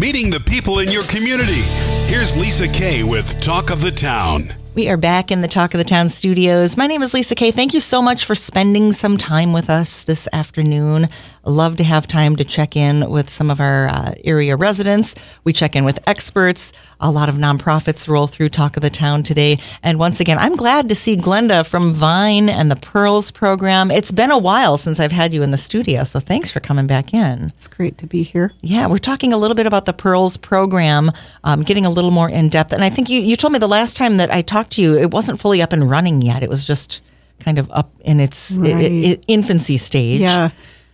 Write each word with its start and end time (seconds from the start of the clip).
meeting 0.00 0.30
the 0.30 0.40
people 0.40 0.78
in 0.78 0.90
your 0.90 1.04
community. 1.04 1.60
Here's 2.06 2.34
Lisa 2.34 2.66
Kay 2.66 3.02
with 3.04 3.38
Talk 3.42 3.68
of 3.68 3.82
the 3.82 3.90
Town. 3.90 4.59
We 4.72 4.88
are 4.88 4.96
back 4.96 5.32
in 5.32 5.40
the 5.40 5.48
Talk 5.48 5.74
of 5.74 5.78
the 5.78 5.84
Town 5.84 6.08
studios. 6.08 6.76
My 6.76 6.86
name 6.86 7.02
is 7.02 7.12
Lisa 7.12 7.34
Kay. 7.34 7.50
Thank 7.50 7.74
you 7.74 7.80
so 7.80 8.00
much 8.00 8.24
for 8.24 8.36
spending 8.36 8.92
some 8.92 9.18
time 9.18 9.52
with 9.52 9.68
us 9.68 10.02
this 10.02 10.28
afternoon. 10.32 11.08
Love 11.44 11.76
to 11.76 11.84
have 11.84 12.06
time 12.06 12.36
to 12.36 12.44
check 12.44 12.76
in 12.76 13.10
with 13.10 13.30
some 13.30 13.50
of 13.50 13.60
our 13.60 13.88
uh, 13.88 14.14
area 14.24 14.54
residents. 14.54 15.14
We 15.42 15.52
check 15.52 15.74
in 15.74 15.84
with 15.84 15.98
experts. 16.06 16.72
A 17.00 17.10
lot 17.10 17.28
of 17.28 17.34
nonprofits 17.34 18.06
roll 18.06 18.26
through 18.26 18.50
Talk 18.50 18.76
of 18.76 18.82
the 18.82 18.90
Town 18.90 19.22
today. 19.24 19.58
And 19.82 19.98
once 19.98 20.20
again, 20.20 20.38
I'm 20.38 20.54
glad 20.54 20.88
to 20.90 20.94
see 20.94 21.16
Glenda 21.16 21.66
from 21.66 21.92
Vine 21.92 22.48
and 22.48 22.70
the 22.70 22.76
Pearls 22.76 23.30
program. 23.30 23.90
It's 23.90 24.12
been 24.12 24.30
a 24.30 24.38
while 24.38 24.78
since 24.78 25.00
I've 25.00 25.10
had 25.10 25.32
you 25.32 25.42
in 25.42 25.50
the 25.50 25.58
studio, 25.58 26.04
so 26.04 26.20
thanks 26.20 26.50
for 26.50 26.60
coming 26.60 26.86
back 26.86 27.12
in. 27.12 27.52
It's 27.56 27.68
great 27.68 27.98
to 27.98 28.06
be 28.06 28.22
here. 28.22 28.52
Yeah, 28.60 28.86
we're 28.86 28.98
talking 28.98 29.32
a 29.32 29.38
little 29.38 29.56
bit 29.56 29.66
about 29.66 29.86
the 29.86 29.94
Pearls 29.94 30.36
program, 30.36 31.10
um, 31.42 31.62
getting 31.62 31.86
a 31.86 31.90
little 31.90 32.12
more 32.12 32.28
in 32.28 32.50
depth. 32.50 32.72
And 32.72 32.84
I 32.84 32.90
think 32.90 33.08
you, 33.08 33.20
you 33.20 33.34
told 33.34 33.54
me 33.54 33.58
the 33.58 33.66
last 33.66 33.96
time 33.96 34.18
that 34.18 34.30
I 34.30 34.42
talked 34.42 34.59
to 34.70 34.82
you, 34.82 34.98
it 34.98 35.10
wasn't 35.10 35.40
fully 35.40 35.62
up 35.62 35.72
and 35.72 35.88
running 35.88 36.20
yet. 36.20 36.42
It 36.42 36.48
was 36.50 36.62
just 36.64 37.00
kind 37.38 37.58
of 37.58 37.70
up 37.72 37.90
in 38.04 38.20
its 38.20 38.50
Right. 38.52 39.22
infancy 39.26 39.78
stage. 39.78 40.20
Yeah. 40.20 40.50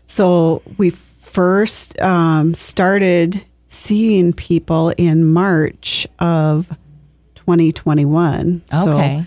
So 0.06 0.62
we 0.78 0.90
first 0.90 2.00
um, 2.00 2.54
started 2.54 3.44
seeing 3.66 4.32
people 4.32 4.90
in 4.96 5.24
March 5.24 6.06
of 6.20 6.68
2021. 7.34 8.62
Okay. 8.74 9.24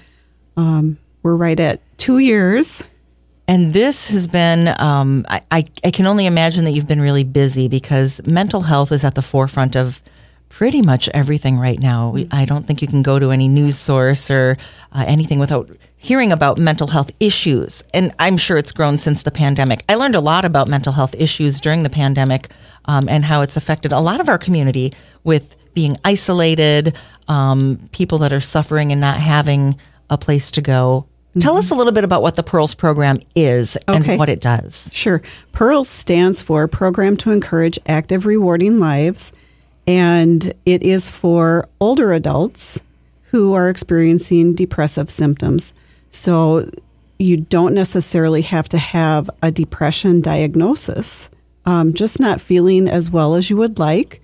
So 0.55 0.61
um, 0.61 0.97
we're 1.23 1.35
right 1.35 1.59
at 1.59 1.81
two 1.97 2.19
years. 2.19 2.83
And 3.47 3.73
this 3.73 4.09
has 4.11 4.27
been, 4.27 4.67
um, 4.79 5.25
I, 5.27 5.41
I, 5.49 5.65
I 5.83 5.91
can 5.91 6.05
only 6.05 6.25
imagine 6.27 6.65
that 6.65 6.71
you've 6.71 6.87
been 6.87 7.01
really 7.01 7.23
busy 7.23 7.67
because 7.67 8.21
mental 8.25 8.61
health 8.61 8.91
is 8.91 9.03
at 9.03 9.15
the 9.15 9.23
forefront 9.23 9.75
of 9.75 10.03
pretty 10.59 10.81
much 10.81 11.07
everything 11.13 11.57
right 11.57 11.79
now. 11.79 12.09
We, 12.09 12.27
I 12.31 12.43
don't 12.43 12.67
think 12.67 12.81
you 12.81 12.87
can 12.89 13.01
go 13.01 13.17
to 13.17 13.31
any 13.31 13.47
news 13.47 13.77
source 13.77 14.29
or 14.29 14.57
uh, 14.91 15.05
anything 15.07 15.39
without 15.39 15.69
hearing 15.95 16.33
about 16.33 16.57
mental 16.57 16.87
health 16.89 17.11
issues. 17.21 17.81
And 17.93 18.13
I'm 18.19 18.35
sure 18.35 18.57
it's 18.57 18.73
grown 18.73 18.97
since 18.97 19.23
the 19.23 19.31
pandemic. 19.31 19.85
I 19.87 19.95
learned 19.95 20.15
a 20.15 20.19
lot 20.19 20.43
about 20.43 20.67
mental 20.67 20.91
health 20.91 21.15
issues 21.17 21.61
during 21.61 21.83
the 21.83 21.89
pandemic 21.89 22.49
um, 22.83 23.07
and 23.07 23.23
how 23.23 23.39
it's 23.39 23.55
affected 23.55 23.93
a 23.93 24.01
lot 24.01 24.19
of 24.19 24.27
our 24.27 24.37
community 24.37 24.91
with 25.23 25.55
being 25.73 25.95
isolated, 26.03 26.93
um, 27.29 27.87
people 27.93 28.17
that 28.17 28.33
are 28.33 28.41
suffering 28.41 28.91
and 28.91 28.99
not 28.99 29.15
having 29.15 29.77
a 30.09 30.17
place 30.17 30.51
to 30.51 30.61
go. 30.61 31.05
Tell 31.39 31.55
us 31.55 31.71
a 31.71 31.75
little 31.75 31.93
bit 31.93 32.03
about 32.03 32.21
what 32.21 32.35
the 32.35 32.43
Pearls 32.43 32.75
program 32.75 33.21
is 33.33 33.77
Okay. 33.87 34.09
and 34.11 34.19
what 34.19 34.27
it 34.27 34.41
does. 34.41 34.89
Sure. 34.91 35.21
PEARLS 35.53 35.87
stands 35.87 36.41
for 36.41 36.67
Program 36.67 37.15
to 37.15 37.31
Encourage 37.31 37.79
Active, 37.85 38.25
Rewarding 38.25 38.77
Lives. 38.81 39.31
And 39.89 40.53
it 40.67 40.83
is 40.83 41.09
for 41.09 41.67
older 41.79 42.13
adults 42.13 42.79
who 43.31 43.55
are 43.55 43.69
experiencing 43.69 44.53
depressive 44.53 45.09
symptoms. 45.09 45.73
So 46.11 46.69
you 47.17 47.37
don't 47.37 47.73
necessarily 47.73 48.43
have 48.43 48.69
to 48.69 48.77
have 48.77 49.31
a 49.41 49.49
depression 49.49 50.21
diagnosis, 50.21 51.31
um, 51.65 51.95
just 51.95 52.19
not 52.19 52.39
feeling 52.39 52.87
as 52.87 53.09
well 53.09 53.33
as 53.33 53.49
you 53.49 53.57
would 53.57 53.79
like. 53.79 54.21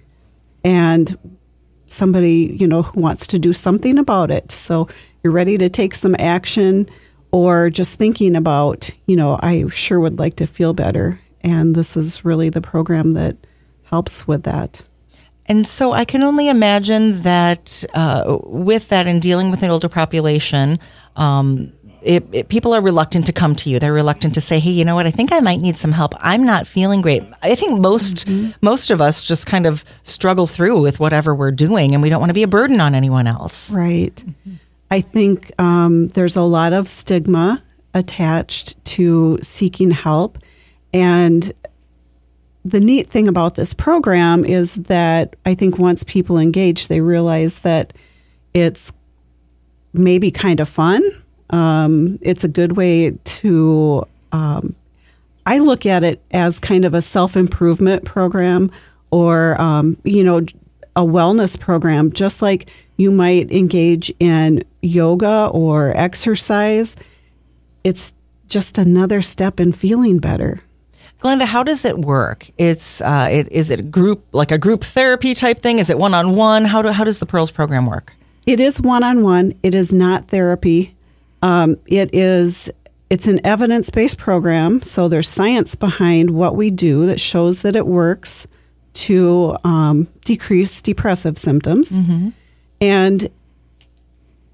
And 0.64 1.40
somebody, 1.88 2.56
you 2.60 2.68
know, 2.68 2.84
who 2.84 3.02
wants 3.02 3.26
to 3.28 3.40
do 3.40 3.52
something 3.52 3.98
about 3.98 4.30
it. 4.30 4.52
So 4.52 4.88
you're 5.24 5.34
ready 5.34 5.58
to 5.58 5.68
take 5.68 5.96
some 5.96 6.16
action 6.20 6.88
or 7.32 7.72
just 7.72 7.96
thinking 7.96 8.36
about, 8.36 8.92
you 9.08 9.16
know, 9.16 9.40
I 9.42 9.68
sure 9.70 10.00
would 10.00 10.20
like 10.20 10.36
to 10.36 10.46
feel 10.46 10.74
better. 10.74 11.20
And 11.42 11.74
this 11.74 11.98
is 11.98 12.24
really 12.24 12.50
the 12.50 12.62
program 12.62 13.14
that 13.14 13.36
helps 13.86 14.28
with 14.28 14.44
that. 14.44 14.84
And 15.48 15.68
so 15.68 15.92
I 15.94 16.06
can 16.06 16.24
only 16.24 16.50
imagine 16.50 17.22
that 17.22 17.84
uh, 17.94 18.38
with 18.44 18.90
that 18.90 19.08
and 19.08 19.22
dealing 19.22 19.52
with 19.52 19.62
an 19.62 19.70
older 19.70 19.90
population, 19.90 20.80
um, 21.16 21.72
it, 22.02 22.24
it, 22.32 22.50
people 22.50 22.74
are 22.74 22.82
reluctant 22.82 23.26
to 23.28 23.34
come 23.34 23.56
to 23.58 23.70
you. 23.70 23.80
They're 23.80 23.94
reluctant 23.94 24.36
to 24.36 24.42
say, 24.42 24.60
"Hey, 24.60 24.72
you 24.72 24.86
know 24.86 24.96
what? 24.96 25.08
I 25.08 25.12
think 25.12 25.34
I 25.34 25.40
might 25.40 25.60
need 25.60 25.78
some 25.78 25.92
help. 25.92 26.14
I'm 26.20 26.46
not 26.46 26.68
feeling 26.68 27.02
great." 27.02 27.24
I 27.42 27.56
think 27.56 27.82
most 27.82 28.28
most 28.62 28.92
of 28.92 29.02
us 29.02 29.24
just 29.24 29.48
kind 29.48 29.66
of 29.66 29.84
struggle 30.04 30.46
through 30.46 30.82
with 30.82 31.00
whatever 31.00 31.34
we're 31.34 31.52
doing, 31.52 31.94
and 31.94 32.04
we 32.04 32.10
don't 32.10 32.20
want 32.20 32.30
to 32.30 32.36
be 32.36 32.44
a 32.44 32.48
burden 32.48 32.80
on 32.80 32.94
anyone 32.94 33.26
else. 33.28 33.72
Right. 33.72 34.24
I 34.92 35.02
think 35.02 35.52
um, 35.60 36.10
there's 36.10 36.36
a 36.36 36.44
lot 36.44 36.74
of 36.74 36.88
stigma 36.88 37.64
attached 37.96 38.84
to 38.86 39.40
seeking 39.42 39.90
help. 39.90 40.38
And 40.94 41.52
the 42.66 42.80
neat 42.80 43.08
thing 43.08 43.28
about 43.28 43.54
this 43.54 43.76
program 43.76 44.44
is 44.44 44.74
that 44.76 45.36
I 45.46 45.54
think 45.54 45.78
once 45.78 46.04
people 46.04 46.40
engage, 46.40 46.88
they 46.88 47.00
realize 47.00 47.60
that 47.60 47.94
it's 48.56 48.92
maybe 49.94 50.32
kind 50.32 50.60
of 50.60 50.68
fun. 50.68 51.04
Um, 51.52 52.18
it's 52.24 52.44
a 52.44 52.48
good 52.48 52.76
way 52.76 53.12
to, 53.12 54.08
um, 54.32 54.76
I 55.46 55.60
look 55.60 55.86
at 55.86 56.04
it 56.04 56.20
as 56.32 56.60
kind 56.60 56.86
of 56.86 56.96
a 56.96 57.04
self 57.04 57.38
improvement 57.38 58.04
program 58.04 58.72
or, 59.12 59.62
um, 59.62 59.96
you 60.04 60.24
know, 60.24 60.40
a 60.96 61.02
wellness 61.02 61.60
program, 61.60 62.12
just 62.14 62.42
like 62.42 62.72
you 62.98 63.12
might 63.12 63.52
engage 63.52 64.12
in 64.20 64.64
yoga 64.82 65.52
or 65.54 65.96
exercise. 65.96 66.96
It's 67.84 68.12
just 68.48 68.80
another 68.80 69.22
step 69.22 69.60
in 69.60 69.72
feeling 69.72 70.18
better. 70.18 70.62
Glenda, 71.22 71.46
how 71.46 71.64
does 71.64 71.86
it 71.86 72.00
work? 72.00 72.50
It's 72.58 73.02
uh, 73.02 73.30
it, 73.32 73.52
is 73.52 73.72
it 73.72 73.80
a 73.80 73.84
group 73.84 74.26
like 74.32 74.52
a 74.52 74.58
group 74.58 74.84
therapy 74.84 75.34
type 75.34 75.60
thing? 75.60 75.80
Is 75.80 75.90
it 75.90 75.98
one 75.98 76.14
on 76.14 76.36
one? 76.36 76.66
How 76.66 76.82
do 76.82 76.90
how 76.90 77.04
does 77.04 77.20
the 77.20 77.26
Pearls 77.26 77.52
program 77.52 77.86
work? 77.86 78.14
It 78.46 78.60
is 78.60 78.80
one 78.82 79.04
on 79.04 79.24
one. 79.24 79.54
It 79.64 79.74
is 79.74 79.92
not 79.92 80.28
therapy. 80.28 80.96
Um, 81.42 81.78
it 81.88 82.14
is. 82.14 82.70
It's 83.10 83.28
an 83.28 83.40
evidence 83.46 83.90
based 83.90 84.18
program, 84.18 84.82
so 84.82 85.08
there's 85.08 85.30
science 85.30 85.76
behind 85.76 86.32
what 86.32 86.56
we 86.56 86.70
do 86.72 87.06
that 87.06 87.20
shows 87.20 87.62
that 87.62 87.76
it 87.76 87.86
works 87.88 88.48
to 88.94 89.56
um, 89.64 90.08
decrease 90.24 90.82
depressive 90.82 91.38
symptoms. 91.38 91.92
And 92.82 93.30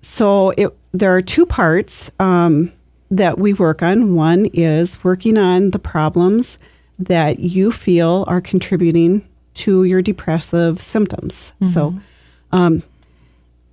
so 0.02 0.50
it, 0.52 0.76
there 0.92 1.16
are 1.16 1.22
two 1.22 1.46
parts 1.46 2.12
um, 2.20 2.72
that 3.12 3.38
we 3.38 3.54
work 3.54 3.84
on. 3.84 4.16
One 4.16 4.48
is 4.48 5.04
working 5.04 5.38
on 5.38 5.72
the 5.72 5.80
problems 5.80 6.58
that 6.98 7.40
you 7.40 7.72
feel 7.72 8.26
are 8.28 8.42
contributing 8.42 9.28
to 9.54 9.84
your 9.84 10.02
depressive 10.02 10.82
symptoms. 10.82 11.54
So 11.66 11.94
um, 12.52 12.84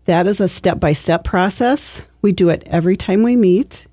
that 0.06 0.26
is 0.26 0.40
a 0.40 0.48
step 0.48 0.80
by 0.80 0.92
step 0.92 1.24
process. 1.24 2.02
We 2.20 2.32
do 2.32 2.48
it 2.48 2.62
every 2.66 2.96
time 2.96 3.22
we 3.22 3.36
meet. 3.36 3.86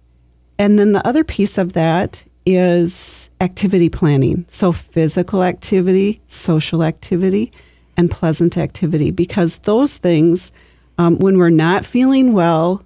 And 0.58 0.80
then 0.80 0.94
the 0.94 1.06
other 1.06 1.24
piece 1.24 1.58
of 1.58 1.74
that 1.74 2.24
is 2.46 3.30
activity 3.42 3.90
planning. 3.90 4.46
So, 4.50 4.72
physical 4.72 5.44
activity, 5.44 6.22
social 6.28 6.84
activity, 6.84 7.52
and 7.98 8.10
pleasant 8.10 8.58
activity. 8.58 9.12
Because 9.12 9.60
those 9.60 9.98
things, 9.98 10.52
um, 10.98 11.18
when 11.18 11.38
we're 11.38 11.50
not 11.50 11.86
feeling 11.86 12.34
well, 12.34 12.84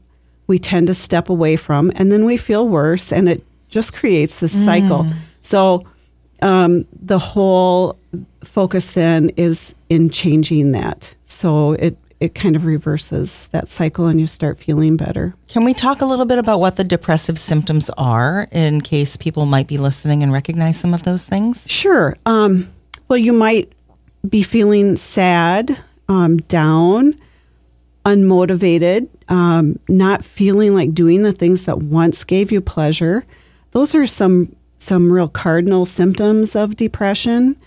we 0.50 0.60
tend 0.60 0.88
to 0.88 0.94
step 0.94 1.30
away 1.30 1.56
from, 1.56 1.92
and 1.96 2.12
then 2.12 2.26
we 2.26 2.36
feel 2.36 2.68
worse, 2.68 3.14
and 3.14 3.30
it 3.30 3.46
just 3.70 3.94
creates 3.94 4.42
this 4.42 4.66
cycle. 4.66 5.06
So, 5.42 5.86
um, 6.42 6.86
the 6.92 7.20
whole 7.20 7.98
focus 8.44 8.94
then 8.94 9.30
is 9.38 9.76
in 9.90 10.10
changing 10.10 10.74
that. 10.74 11.16
So, 11.24 11.74
it 11.74 11.98
it 12.20 12.36
kind 12.36 12.56
of 12.58 12.66
reverses 12.66 13.48
that 13.54 13.70
cycle 13.70 14.08
and 14.08 14.20
you 14.20 14.28
start 14.28 14.58
feeling 14.58 14.98
better. 14.98 15.34
Can 15.48 15.64
we 15.64 15.74
talk 15.74 16.02
a 16.02 16.06
little 16.06 16.26
bit 16.26 16.38
about 16.38 16.60
what 16.60 16.76
the 16.76 16.84
depressive 16.84 17.40
symptoms 17.40 17.90
are 17.92 18.50
in 18.52 18.82
case 18.82 19.16
people 19.16 19.46
might 19.46 19.68
be 19.68 19.78
listening 19.78 20.22
and 20.22 20.34
recognize 20.34 20.78
some 20.78 20.94
of 20.94 21.04
those 21.04 21.26
things? 21.26 21.66
Sure. 21.70 22.18
Um, 22.26 22.70
well, 23.08 23.18
you 23.18 23.32
might 23.32 23.72
be 24.28 24.44
feeling 24.44 24.98
sad, 24.98 25.78
um, 26.10 26.38
down, 26.38 27.16
unmotivated, 28.06 29.08
um, 29.28 29.80
not 29.88 30.24
feeling 30.24 30.74
like 30.74 30.94
doing 30.94 31.24
the 31.24 31.34
things 31.34 31.66
that 31.66 31.80
once 31.80 32.24
gave 32.24 32.52
you 32.52 32.62
pleasure. 32.62 33.26
Those 33.72 33.96
are 33.96 34.08
some 34.08 34.56
some 34.78 35.12
real 35.12 35.28
cardinal 35.28 35.86
symptoms 35.86 36.56
of 36.56 36.76
depression. 36.76 37.58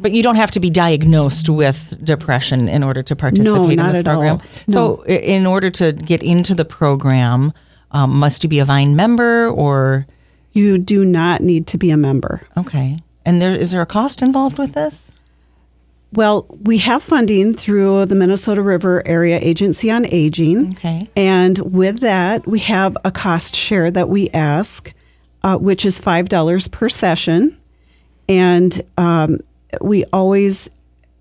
But 0.00 0.12
you 0.12 0.22
don't 0.22 0.36
have 0.36 0.52
to 0.52 0.60
be 0.60 0.70
diagnosed 0.70 1.48
with 1.48 1.98
depression 2.04 2.68
in 2.68 2.84
order 2.84 3.02
to 3.02 3.16
participate 3.16 3.70
in 3.70 3.76
not 3.76 3.92
this 3.92 4.00
at 4.00 4.06
all. 4.06 4.14
program. 4.14 4.40
So, 4.68 5.02
in 5.04 5.44
order 5.44 5.70
to 5.70 5.92
get 5.92 6.22
into 6.22 6.54
the 6.54 6.64
program, 6.64 7.52
um, 7.90 8.16
must 8.16 8.44
you 8.44 8.48
be 8.48 8.60
a 8.60 8.64
Vine 8.64 8.94
member 8.94 9.48
or 9.48 10.06
You 10.52 10.78
do 10.78 11.04
not 11.04 11.40
need 11.42 11.66
to 11.68 11.78
be 11.78 11.90
a 11.90 11.96
member. 11.96 12.42
okay? 12.56 12.98
And 13.24 13.42
there 13.42 13.50
is 13.50 13.72
there 13.72 13.82
a 13.82 13.86
cost 13.86 14.22
involved 14.22 14.56
with 14.56 14.74
this? 14.74 15.10
Well, 16.12 16.46
we 16.62 16.78
have 16.78 17.02
funding 17.02 17.52
through 17.54 18.06
the 18.06 18.14
Minnesota 18.14 18.62
River 18.62 19.06
Area 19.06 19.38
Agency 19.42 19.90
on 19.90 20.06
Aging. 20.06 20.72
Okay. 20.72 21.08
And 21.16 21.58
with 21.58 22.00
that, 22.00 22.46
we 22.46 22.60
have 22.60 22.96
a 23.04 23.10
cost 23.10 23.54
share 23.54 23.90
that 23.90 24.08
we 24.08 24.30
ask, 24.30 24.92
uh, 25.42 25.58
which 25.58 25.84
is 25.84 26.00
$5 26.00 26.70
per 26.70 26.88
session. 26.88 27.58
And 28.28 28.80
um, 28.96 29.38
we 29.82 30.04
always 30.06 30.70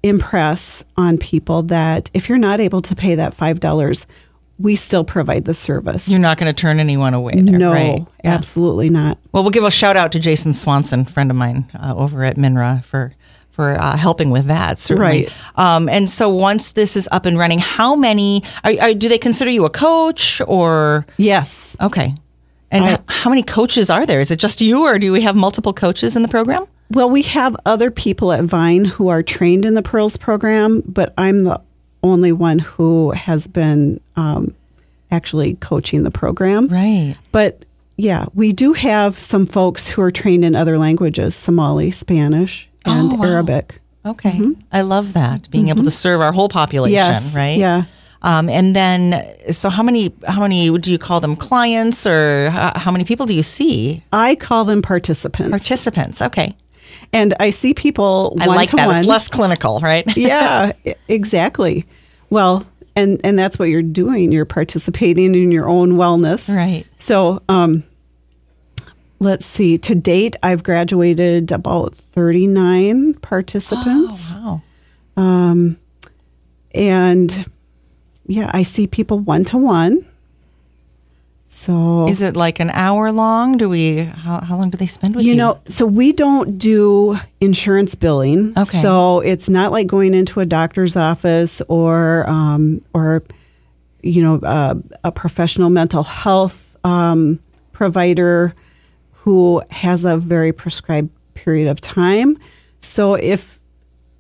impress 0.04 0.86
on 0.96 1.18
people 1.18 1.64
that 1.64 2.10
if 2.14 2.30
you're 2.30 2.38
not 2.38 2.60
able 2.60 2.82
to 2.82 2.96
pay 2.96 3.16
that 3.16 3.36
$5, 3.36 4.06
we 4.60 4.76
still 4.76 5.04
provide 5.04 5.46
the 5.46 5.54
service. 5.54 6.08
You're 6.08 6.20
not 6.20 6.38
going 6.38 6.54
to 6.54 6.60
turn 6.60 6.80
anyone 6.80 7.14
away. 7.14 7.34
There, 7.36 7.60
no, 7.60 7.72
right? 7.72 8.06
Yeah. 8.24 8.34
absolutely 8.34 8.90
not. 8.90 9.20
Well, 9.32 9.44
we'll 9.44 9.52
give 9.52 9.64
a 9.64 9.72
shout 9.72 9.98
out 9.98 10.12
to 10.14 10.20
Jason 10.20 10.54
Swanson, 10.54 11.06
friend 11.06 11.30
of 11.30 11.38
mine 11.38 11.70
uh, 11.76 11.94
over 11.96 12.24
at 12.24 12.38
Minra, 12.38 12.84
for 12.84 13.14
for 13.58 13.72
uh, 13.74 13.98
helping 13.98 14.30
with 14.30 14.46
that. 14.46 14.78
Certainly. 14.80 15.24
Right. 15.26 15.34
Um, 15.56 15.90
and 15.90 16.08
so 16.10 16.30
once 16.30 16.70
this 16.74 16.96
is 16.96 17.10
up 17.12 17.26
and 17.26 17.38
running, 17.40 17.58
how 17.58 17.96
many 17.96 18.44
are, 18.64 18.72
are, 18.80 18.94
do 18.94 19.10
they 19.10 19.18
consider 19.18 19.50
you 19.50 19.66
a 19.66 19.70
coach 19.70 20.40
or 20.48 21.06
Yes. 21.18 21.76
okay? 21.82 22.14
And 22.70 22.86
I- 22.86 22.94
h- 22.94 23.00
how 23.08 23.30
many 23.32 23.42
coaches 23.42 23.90
are 23.90 24.06
there? 24.06 24.22
Is 24.22 24.30
it 24.30 24.38
just 24.40 24.62
you, 24.62 24.84
or 24.86 25.00
do 25.00 25.12
we 25.12 25.22
have 25.24 25.36
multiple 25.36 25.74
coaches 25.74 26.16
in 26.16 26.22
the 26.22 26.28
program? 26.28 26.66
Well, 26.92 27.10
we 27.10 27.24
have 27.24 27.58
other 27.66 27.90
people 27.90 28.32
at 28.32 28.44
Vine 28.44 28.86
who 28.86 29.08
are 29.08 29.24
trained 29.24 29.66
in 29.66 29.74
the 29.74 29.82
Pearls 29.82 30.18
program, 30.18 30.82
but 30.86 31.14
I'm 31.18 31.44
the 31.44 31.60
only 32.04 32.32
one 32.32 32.60
who 32.60 33.10
has 33.12 33.48
been 33.48 34.00
um, 34.16 34.54
actually 35.10 35.56
coaching 35.56 36.04
the 36.04 36.12
program. 36.12 36.68
Right. 36.68 37.16
But 37.32 37.66
yeah, 37.98 38.28
we 38.36 38.54
do 38.54 38.74
have 38.74 39.16
some 39.18 39.48
folks 39.48 39.90
who 39.90 40.02
are 40.04 40.12
trained 40.12 40.46
in 40.46 40.56
other 40.56 40.78
languages 40.78 41.36
Somali, 41.36 41.90
Spanish, 41.90 42.70
and 42.88 43.14
Oh, 43.14 43.18
wow. 43.18 43.26
Arabic. 43.26 43.80
Okay. 44.06 44.40
I 44.72 44.82
love 44.82 45.14
that 45.14 45.50
being 45.52 45.68
able 45.70 45.84
to 45.84 45.92
serve 45.92 46.22
our 46.22 46.32
whole 46.32 46.48
population. 46.50 46.94
Yes, 46.94 47.36
Right. 47.36 47.58
yeah. 47.58 47.84
Um, 48.22 48.50
and 48.50 48.76
then, 48.76 49.24
so 49.52 49.70
how 49.70 49.84
many? 49.84 50.12
How 50.28 50.42
many 50.42 50.76
do 50.80 50.92
you 50.92 50.98
call 50.98 51.20
them 51.20 51.36
clients, 51.36 52.08
or 52.08 52.50
how, 52.50 52.72
how 52.76 52.92
many 52.92 53.04
people 53.06 53.26
do 53.28 53.34
you 53.36 53.44
see? 53.44 54.04
I 54.12 54.36
call 54.36 54.66
them 54.66 54.82
participants. 54.82 55.52
Participants. 55.52 56.22
Okay. 56.22 56.56
and 57.14 57.34
I 57.40 57.52
see 57.52 57.74
people 57.76 58.36
I 58.40 58.48
like 58.48 58.72
that. 58.72 58.88
one. 58.88 58.98
It's 58.98 59.08
less 59.08 59.28
clinical, 59.30 59.80
right? 59.82 60.04
yeah, 60.18 60.72
exactly. 61.08 61.86
Well, 62.30 62.64
and 62.96 63.22
and 63.24 63.38
that's 63.38 63.60
what 63.60 63.66
you're 63.70 63.82
doing. 63.84 64.32
You're 64.32 64.46
participating 64.46 65.36
in 65.36 65.52
your 65.52 65.68
own 65.70 65.92
wellness. 65.92 66.54
Right. 66.54 66.86
So, 66.98 67.44
um, 67.50 67.84
let's 69.20 69.46
see. 69.46 69.78
To 69.80 69.96
date, 69.96 70.36
I've 70.44 70.64
graduated 70.64 71.52
about 71.52 71.96
39 71.96 73.16
participants, 73.16 74.34
Oh, 74.38 74.62
wow. 75.16 75.76
and 76.74 77.46
yeah, 78.28 78.52
I 78.54 78.64
see 78.64 78.88
people 78.88 79.20
one 79.20 79.44
to 79.46 79.58
one. 79.58 80.06
So 81.50 82.08
Is 82.10 82.22
it 82.22 82.36
like 82.36 82.60
an 82.60 82.70
hour 82.72 83.12
long? 83.12 83.58
Do 83.58 83.70
we? 83.70 84.04
How, 84.04 84.42
how 84.42 84.58
long 84.58 84.70
do 84.70 84.78
they 84.78 84.86
spend 84.86 85.16
with 85.16 85.24
you? 85.24 85.32
You 85.32 85.38
know, 85.38 85.60
so 85.68 85.86
we 85.86 86.12
don't 86.12 86.58
do 86.58 87.18
insurance 87.40 87.96
billing. 87.96 88.50
Okay. 88.58 88.82
So 88.82 89.22
it's 89.22 89.48
not 89.50 89.72
like 89.72 89.88
going 89.88 90.14
into 90.14 90.42
a 90.42 90.46
doctor's 90.46 90.98
office 90.98 91.62
or 91.70 92.30
um, 92.30 92.82
or 92.94 93.24
you 94.04 94.22
know 94.22 94.36
uh, 94.40 94.76
a 95.06 95.12
professional 95.12 95.70
mental 95.70 96.04
health 96.04 96.76
um, 96.84 97.40
provider 97.72 98.54
who 99.28 99.62
has 99.72 100.06
a 100.06 100.16
very 100.16 100.54
prescribed 100.54 101.10
period 101.34 101.68
of 101.68 101.82
time. 101.82 102.38
So 102.80 103.16
if 103.16 103.60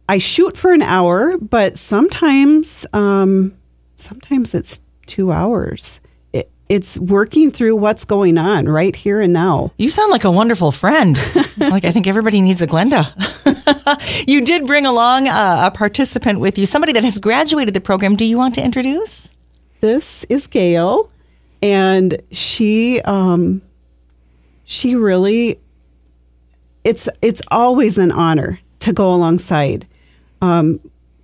I 0.09 0.17
shoot 0.17 0.57
for 0.57 0.73
an 0.73 0.81
hour, 0.81 1.37
but 1.37 1.77
sometimes 1.77 2.85
um, 2.91 3.57
sometimes 3.95 4.53
it's 4.53 4.81
two 5.05 5.31
hours. 5.31 6.01
It, 6.33 6.51
it's 6.67 6.99
working 6.99 7.51
through 7.51 7.77
what's 7.77 8.03
going 8.03 8.37
on 8.37 8.67
right 8.67 8.93
here 8.93 9.21
and 9.21 9.31
now. 9.31 9.71
You 9.77 9.89
sound 9.89 10.11
like 10.11 10.25
a 10.25 10.31
wonderful 10.31 10.73
friend. 10.73 11.17
like 11.57 11.85
I 11.85 11.93
think 11.93 12.05
everybody 12.05 12.41
needs 12.41 12.61
a 12.61 12.67
Glenda. 12.67 13.07
you 14.27 14.43
did 14.43 14.65
bring 14.65 14.85
along 14.85 15.29
a, 15.29 15.67
a 15.67 15.71
participant 15.73 16.41
with 16.41 16.57
you, 16.57 16.65
somebody 16.65 16.91
that 16.91 17.05
has 17.05 17.17
graduated 17.17 17.73
the 17.73 17.79
program. 17.79 18.17
Do 18.17 18.25
you 18.25 18.35
want 18.35 18.55
to 18.55 18.61
introduce? 18.61 19.33
this 19.79 20.25
is 20.25 20.47
Gayle, 20.47 21.09
and 21.61 22.21
she 22.31 22.99
um, 23.03 23.61
she 24.69 24.95
really 24.95 25.59
it's 26.83 27.09
it's 27.21 27.41
always 27.49 27.97
an 27.97 28.11
honor 28.11 28.59
to 28.79 28.93
go 28.93 29.13
alongside 29.13 29.87
um, 30.41 30.79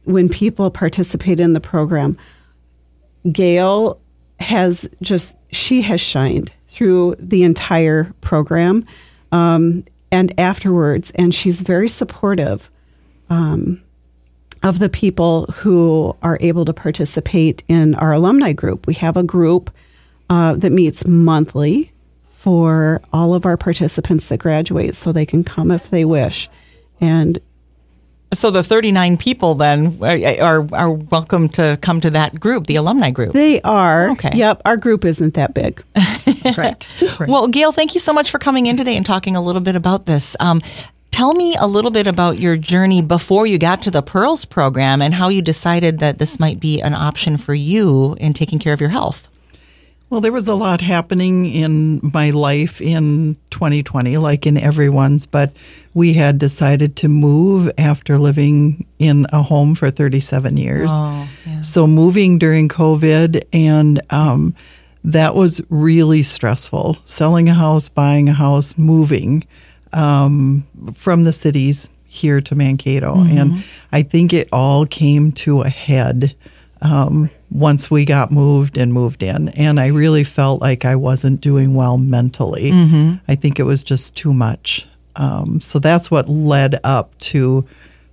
when 0.05 0.29
people 0.29 0.71
participate 0.71 1.39
in 1.39 1.53
the 1.53 1.61
program. 1.61 2.17
Gayle 3.31 3.99
has 4.39 4.89
just 5.01 5.35
she 5.51 5.81
has 5.81 6.01
shined 6.01 6.53
through 6.67 7.15
the 7.19 7.43
entire 7.43 8.11
program 8.21 8.85
um, 9.31 9.83
and 10.11 10.37
afterwards, 10.39 11.11
and 11.15 11.35
she's 11.35 11.61
very 11.61 11.89
supportive 11.89 12.71
of 14.63 14.79
the 14.79 14.89
people 14.89 15.45
who 15.47 16.15
are 16.23 16.37
able 16.41 16.65
to 16.65 16.73
participate 16.73 17.63
in 17.67 17.95
our 17.95 18.13
alumni 18.13 18.53
group. 18.53 18.87
We 18.87 18.95
have 18.95 19.17
a 19.17 19.23
group 19.23 19.69
uh, 20.29 20.55
that 20.55 20.71
meets 20.71 21.05
monthly 21.05 21.92
for 22.43 23.01
all 23.13 23.33
of 23.33 23.45
our 23.45 23.55
participants 23.55 24.27
that 24.27 24.37
graduate 24.37 24.93
so 24.95 25.13
they 25.13 25.25
can 25.25 25.45
come 25.45 25.71
if 25.71 25.89
they 25.89 26.03
wish. 26.03 26.49
And 26.99 27.39
So 28.33 28.51
the 28.51 28.61
39 28.63 29.15
people 29.15 29.55
then 29.55 29.97
are, 30.01 30.17
are, 30.41 30.67
are 30.75 30.91
welcome 30.91 31.47
to 31.49 31.77
come 31.81 32.01
to 32.01 32.09
that 32.09 32.37
group, 32.41 32.67
the 32.67 32.75
alumni 32.75 33.11
group. 33.11 33.31
they 33.31 33.61
are, 33.61 34.09
Okay. 34.09 34.31
yep, 34.33 34.61
our 34.65 34.75
group 34.75 35.05
isn't 35.05 35.35
that 35.35 35.53
big. 35.53 35.81
right. 36.57 36.85
Well, 37.29 37.47
Gayle, 37.47 37.71
thank 37.71 37.93
you 37.93 38.01
so 38.01 38.11
much 38.11 38.29
for 38.29 38.39
coming 38.39 38.65
in 38.65 38.75
today 38.75 38.97
and 38.97 39.05
talking 39.05 39.37
a 39.37 39.41
little 39.41 39.61
bit 39.61 39.77
about 39.77 40.05
this. 40.05 40.35
Um, 40.41 40.61
tell 41.11 41.33
me 41.33 41.55
a 41.57 41.65
little 41.65 41.91
bit 41.91 42.07
about 42.07 42.39
your 42.39 42.57
journey 42.57 43.01
before 43.01 43.47
you 43.47 43.57
got 43.57 43.81
to 43.83 43.91
the 43.91 44.01
Pearls 44.01 44.43
program 44.43 45.01
and 45.01 45.13
how 45.13 45.29
you 45.29 45.41
decided 45.41 45.99
that 45.99 46.17
this 46.17 46.41
might 46.41 46.59
be 46.59 46.81
an 46.81 46.93
option 46.93 47.37
for 47.37 47.53
you 47.53 48.17
in 48.19 48.33
taking 48.33 48.59
care 48.59 48.73
of 48.73 48.81
your 48.81 48.89
health. 48.89 49.29
Well, 50.13 50.21
there 50.21 50.31
was 50.31 50.47
a 50.47 50.53
lot 50.53 50.79
happening 50.79 51.47
in 51.47 51.99
my 52.13 52.29
life 52.29 52.79
in 52.79 53.35
2020, 53.49 54.17
like 54.17 54.45
in 54.45 54.59
everyone's, 54.59 55.25
but 55.25 55.51
we 55.95 56.13
had 56.13 56.37
decided 56.37 56.95
to 56.97 57.09
move 57.09 57.71
after 57.79 58.19
living 58.19 58.85
in 58.99 59.25
a 59.33 59.41
home 59.41 59.73
for 59.73 59.89
37 59.89 60.55
years. 60.57 60.91
Oh, 60.93 61.27
yeah. 61.47 61.61
So, 61.61 61.87
moving 61.87 62.37
during 62.37 62.69
COVID, 62.69 63.43
and 63.53 64.03
um, 64.11 64.53
that 65.03 65.33
was 65.33 65.63
really 65.71 66.21
stressful. 66.21 66.97
Selling 67.05 67.49
a 67.49 67.55
house, 67.55 67.89
buying 67.89 68.29
a 68.29 68.33
house, 68.33 68.77
moving 68.77 69.47
um, 69.93 70.63
from 70.93 71.23
the 71.23 71.33
cities 71.33 71.89
here 72.05 72.39
to 72.39 72.53
Mankato. 72.53 73.15
And 73.15 73.63
I 73.91 74.03
think 74.03 74.31
it 74.31 74.47
all 74.51 74.85
came 74.85 75.31
to 75.31 75.61
a 75.61 75.69
head 75.69 76.35
um, 76.83 77.31
once 77.53 77.91
we 77.91 78.03
got 78.03 78.31
moved 78.31 78.77
and 78.77 78.91
moved 78.91 79.21
in. 79.21 79.49
And 79.49 79.79
I 79.79 79.87
really 79.87 80.23
felt 80.23 80.59
like 80.59 80.85
I 80.85 80.95
wasn't 80.95 81.39
doing 81.39 81.75
well 81.75 81.97
mentally. 81.99 82.71
I 83.27 83.35
think 83.35 83.59
it 83.59 83.63
was 83.63 83.83
just 83.83 84.15
too 84.15 84.33
much. 84.33 84.87
Um, 85.15 85.61
so 85.61 85.77
that's 85.77 86.09
what 86.09 86.27
led 86.27 86.79
up 86.83 87.15
to 87.19 87.65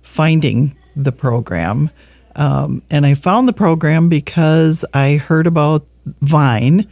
finding 0.03 0.75
the 0.95 1.11
program. 1.11 1.89
Um, 2.35 2.83
and 2.91 3.05
I 3.05 3.15
found 3.15 3.47
the 3.47 3.53
program 3.53 4.07
because 4.09 4.85
I 4.93 5.15
heard 5.15 5.47
about 5.47 5.85
Vine 6.21 6.87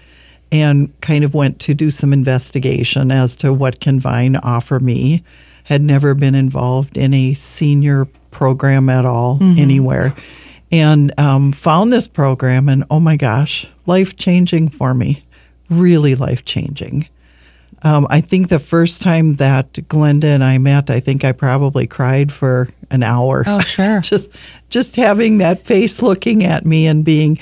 and 0.51 0.99
kind 1.01 1.23
of 1.23 1.35
went 1.35 1.59
to 1.61 1.75
do 1.75 1.91
some 1.91 2.11
investigation 2.11 3.11
as 3.11 3.35
to 3.37 3.53
what 3.53 3.79
can 3.79 3.99
Vine 3.99 4.35
offer 4.37 4.79
me. 4.79 5.23
Had 5.65 5.83
never 5.83 6.15
been 6.15 6.33
involved 6.33 6.97
in 6.97 7.13
a 7.13 7.35
senior 7.35 8.05
program 8.31 8.89
at 8.89 9.05
all 9.05 9.37
anywhere, 9.59 10.15
and 10.71 11.17
um, 11.19 11.51
found 11.51 11.91
this 11.91 12.07
program, 12.07 12.69
and 12.69 12.83
oh 12.89 12.99
my 12.99 13.15
gosh, 13.15 13.67
life 13.85 14.15
changing 14.15 14.69
for 14.69 14.93
me, 14.93 15.25
really 15.69 16.15
life 16.15 16.45
changing. 16.45 17.07
Um, 17.81 18.07
I 18.09 18.19
think 18.21 18.49
the 18.49 18.59
first 18.59 19.01
time 19.01 19.35
that 19.37 19.71
Glenda 19.73 20.25
and 20.25 20.43
I 20.43 20.57
met, 20.57 20.89
I 20.89 20.99
think 20.99 21.23
I 21.23 21.31
probably 21.31 21.87
cried 21.87 22.31
for 22.31 22.67
an 22.91 23.03
hour. 23.03 23.43
Oh, 23.47 23.59
sure. 23.61 24.01
just 24.03 24.29
just 24.69 24.95
having 24.97 25.37
that 25.37 25.65
face 25.65 26.01
looking 26.01 26.43
at 26.43 26.65
me 26.65 26.87
and 26.87 27.05
being 27.05 27.39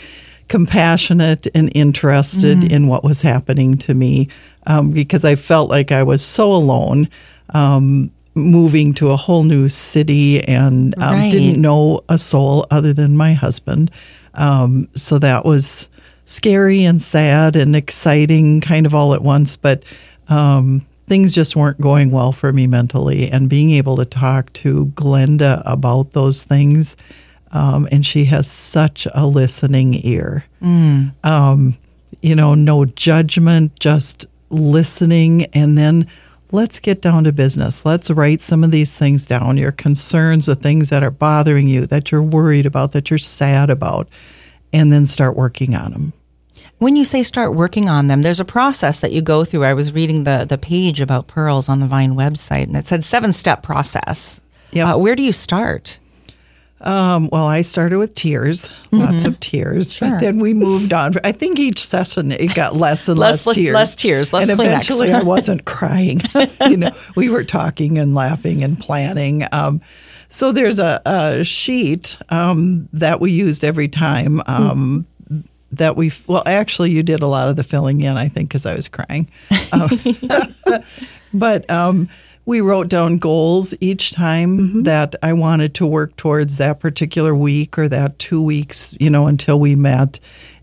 compassionate 0.48 1.48
and 1.56 1.72
interested 1.76 2.60
Mm-hmm. 2.60 2.74
in 2.74 2.88
what 2.88 3.04
was 3.04 3.22
happening 3.22 3.78
to 3.80 3.94
me 3.94 4.30
um, 4.66 4.92
because 4.92 5.26
I 5.26 5.36
felt 5.36 5.70
like 5.70 5.92
I 5.92 6.04
was 6.04 6.22
so 6.24 6.54
alone. 6.54 7.10
Um, 7.54 8.12
moving 8.38 8.94
to 8.96 9.10
a 9.12 9.18
whole 9.18 9.44
new 9.44 9.68
city 9.68 10.42
and 10.48 10.94
um, 11.02 11.14
Right. 11.16 11.32
didn't 11.32 11.60
know 11.62 12.02
a 12.10 12.18
soul 12.18 12.66
other 12.72 12.94
than 12.94 13.18
my 13.18 13.34
husband. 13.34 13.92
Um, 14.36 14.88
so 14.96 15.18
that 15.20 15.44
was 15.46 15.90
scary 16.26 16.84
and 16.84 17.02
sad 17.02 17.56
and 17.56 17.76
exciting 17.76 18.62
kind 18.62 18.86
of 18.86 18.94
all 18.96 19.14
at 19.14 19.22
once. 19.24 19.58
But 19.58 19.84
um, 20.30 20.86
things 21.08 21.34
just 21.34 21.56
weren't 21.56 21.82
going 21.82 22.12
well 22.12 22.32
for 22.32 22.54
me 22.54 22.68
mentally. 22.68 23.30
And 23.32 23.50
being 23.50 23.72
able 23.72 23.96
to 23.98 24.06
talk 24.06 24.54
to 24.54 24.88
Glenda 24.88 25.62
about 25.66 26.12
those 26.12 26.44
things, 26.44 26.96
um, 27.52 27.88
and 27.92 28.06
she 28.06 28.26
has 28.26 28.50
such 28.52 29.08
a 29.16 29.26
listening 29.26 30.06
ear. 30.06 30.46
Um, 31.24 31.78
you 32.22 32.36
know, 32.36 32.56
no 32.56 32.84
judgment, 32.86 33.80
just 33.80 34.26
listening 34.50 35.46
and 35.54 35.78
then 35.78 36.08
let's 36.52 36.80
get 36.80 37.02
down 37.02 37.24
to 37.26 37.32
business. 37.32 37.86
Let's 37.86 38.10
write 38.10 38.42
some 38.42 38.64
of 38.64 38.72
these 38.72 38.98
things 38.98 39.26
down 39.26 39.58
your 39.58 39.72
concerns, 39.72 40.46
the 40.46 40.56
things 40.56 40.90
that 40.90 41.04
are 41.04 41.12
bothering 41.12 41.68
you, 41.68 41.86
that 41.88 42.12
you're 42.12 42.24
worried 42.24 42.66
about, 42.66 42.92
that 42.94 43.10
you're 43.10 43.18
sad 43.18 43.70
about, 43.70 44.08
and 44.74 44.92
then 44.92 45.06
start 45.06 45.36
working 45.36 45.76
on 45.76 45.92
them. 45.92 46.14
When 46.80 46.96
you 46.96 47.06
say 47.06 47.24
start 47.24 47.56
working 47.56 47.90
on 47.90 48.08
them, 48.08 48.22
there's 48.22 48.40
a 48.40 48.46
process 48.46 49.00
that 49.00 49.12
you 49.12 49.22
go 49.22 49.44
through. 49.44 49.64
I 49.64 49.74
was 49.74 49.94
reading 49.94 50.26
the, 50.26 50.46
the 50.48 50.60
page 50.60 51.02
about 51.02 51.28
pearls 51.28 51.70
on 51.70 51.80
the 51.80 51.88
Vine 51.88 52.14
website, 52.14 52.64
and 52.64 52.78
it 52.78 52.88
said 52.88 53.04
seven 53.04 53.34
step 53.34 53.64
process. 53.64 54.42
Yep. 54.72 54.88
Uh, 54.88 54.98
where 55.00 55.16
do 55.16 55.24
you 55.24 55.34
start? 55.34 55.98
Um, 56.80 57.30
well, 57.32 57.46
I 57.48 57.62
started 57.64 57.98
with 57.98 58.14
tears, 58.14 58.70
lots 58.92 59.24
of 59.24 59.40
tears, 59.40 59.94
Mm-hmm. 59.94 60.06
Sure. 60.06 60.12
but 60.12 60.20
then 60.22 60.38
we 60.40 60.54
moved 60.54 60.94
on. 60.94 61.14
I 61.24 61.32
think 61.32 61.58
each 61.60 61.84
session 61.86 62.32
it 62.32 62.54
got 62.54 62.76
less 62.76 63.10
and 63.10 63.18
Less 63.18 63.48
less, 63.48 63.56
tears, 63.56 63.74
less 63.74 63.96
tears, 63.96 64.32
less 64.34 64.48
and 64.48 64.60
Kleenex. 64.60 64.66
eventually 64.68 65.12
I 65.12 65.22
wasn't 65.24 65.66
crying. 65.76 66.22
you 66.70 66.78
know, 66.78 66.92
we 67.16 67.30
were 67.30 67.44
talking 67.44 67.98
and 67.98 68.14
laughing 68.14 68.64
and 68.64 68.80
planning. 68.80 69.44
Um, 69.52 69.82
so 70.30 70.52
there's 70.52 70.78
a, 70.78 71.02
a 71.06 71.44
sheet 71.44 72.18
um, 72.30 72.88
that 72.94 73.20
we 73.20 73.32
used 73.32 73.64
every 73.64 73.88
time. 73.88 74.42
Um, 74.46 75.08
That 75.72 75.98
we 75.98 76.12
well, 76.28 76.44
actually, 76.46 76.92
you 76.92 77.02
did 77.04 77.22
a 77.22 77.28
lot 77.28 77.50
of 77.50 77.56
the 77.56 77.64
filling 77.64 78.02
in, 78.02 78.16
I 78.18 78.30
think, 78.30 78.50
because 78.50 78.66
I 78.68 78.76
was 78.76 78.88
crying. 78.88 79.30
Um, 79.74 79.90
but 81.34 81.70
um, 81.70 82.08
we 82.48 82.62
wrote 82.62 82.88
down 82.88 83.18
goals 83.18 83.74
each 83.82 84.14
time 84.14 84.84
that 84.84 85.16
I 85.22 85.34
wanted 85.34 85.74
to 85.76 85.86
work 85.86 86.16
towards 86.16 86.58
that 86.58 86.80
particular 86.80 87.36
week 87.36 87.78
or 87.78 87.90
that 87.90 88.18
two 88.20 88.42
weeks, 88.42 88.96
you 89.00 89.10
know, 89.10 89.28
until 89.28 89.60
we 89.60 89.76
met. 89.76 90.22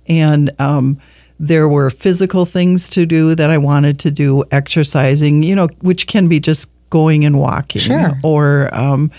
And 0.08 0.50
um, 0.58 0.98
there 1.38 1.68
were 1.68 1.90
physical 1.90 2.46
things 2.46 2.88
to 2.88 3.04
do 3.04 3.34
that 3.34 3.50
I 3.50 3.58
wanted 3.58 3.98
to 4.00 4.10
do, 4.10 4.44
exercising, 4.50 5.42
you 5.42 5.54
know, 5.54 5.68
which 5.82 6.06
can 6.06 6.26
be 6.26 6.40
just 6.40 6.70
going 6.88 7.26
and 7.26 7.38
walking. 7.38 7.82
Sure. 7.82 8.18
Or, 8.24 8.74
um, 8.74 9.10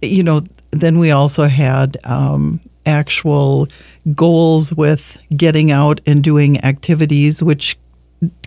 you 0.00 0.22
know, 0.22 0.40
then 0.70 0.98
we 0.98 1.10
also 1.10 1.44
had 1.44 1.98
um, 2.04 2.60
actual 2.86 3.68
goals 4.14 4.72
with 4.72 5.22
getting 5.36 5.70
out 5.70 6.00
and 6.06 6.24
doing 6.24 6.64
activities, 6.64 7.42
which 7.42 7.76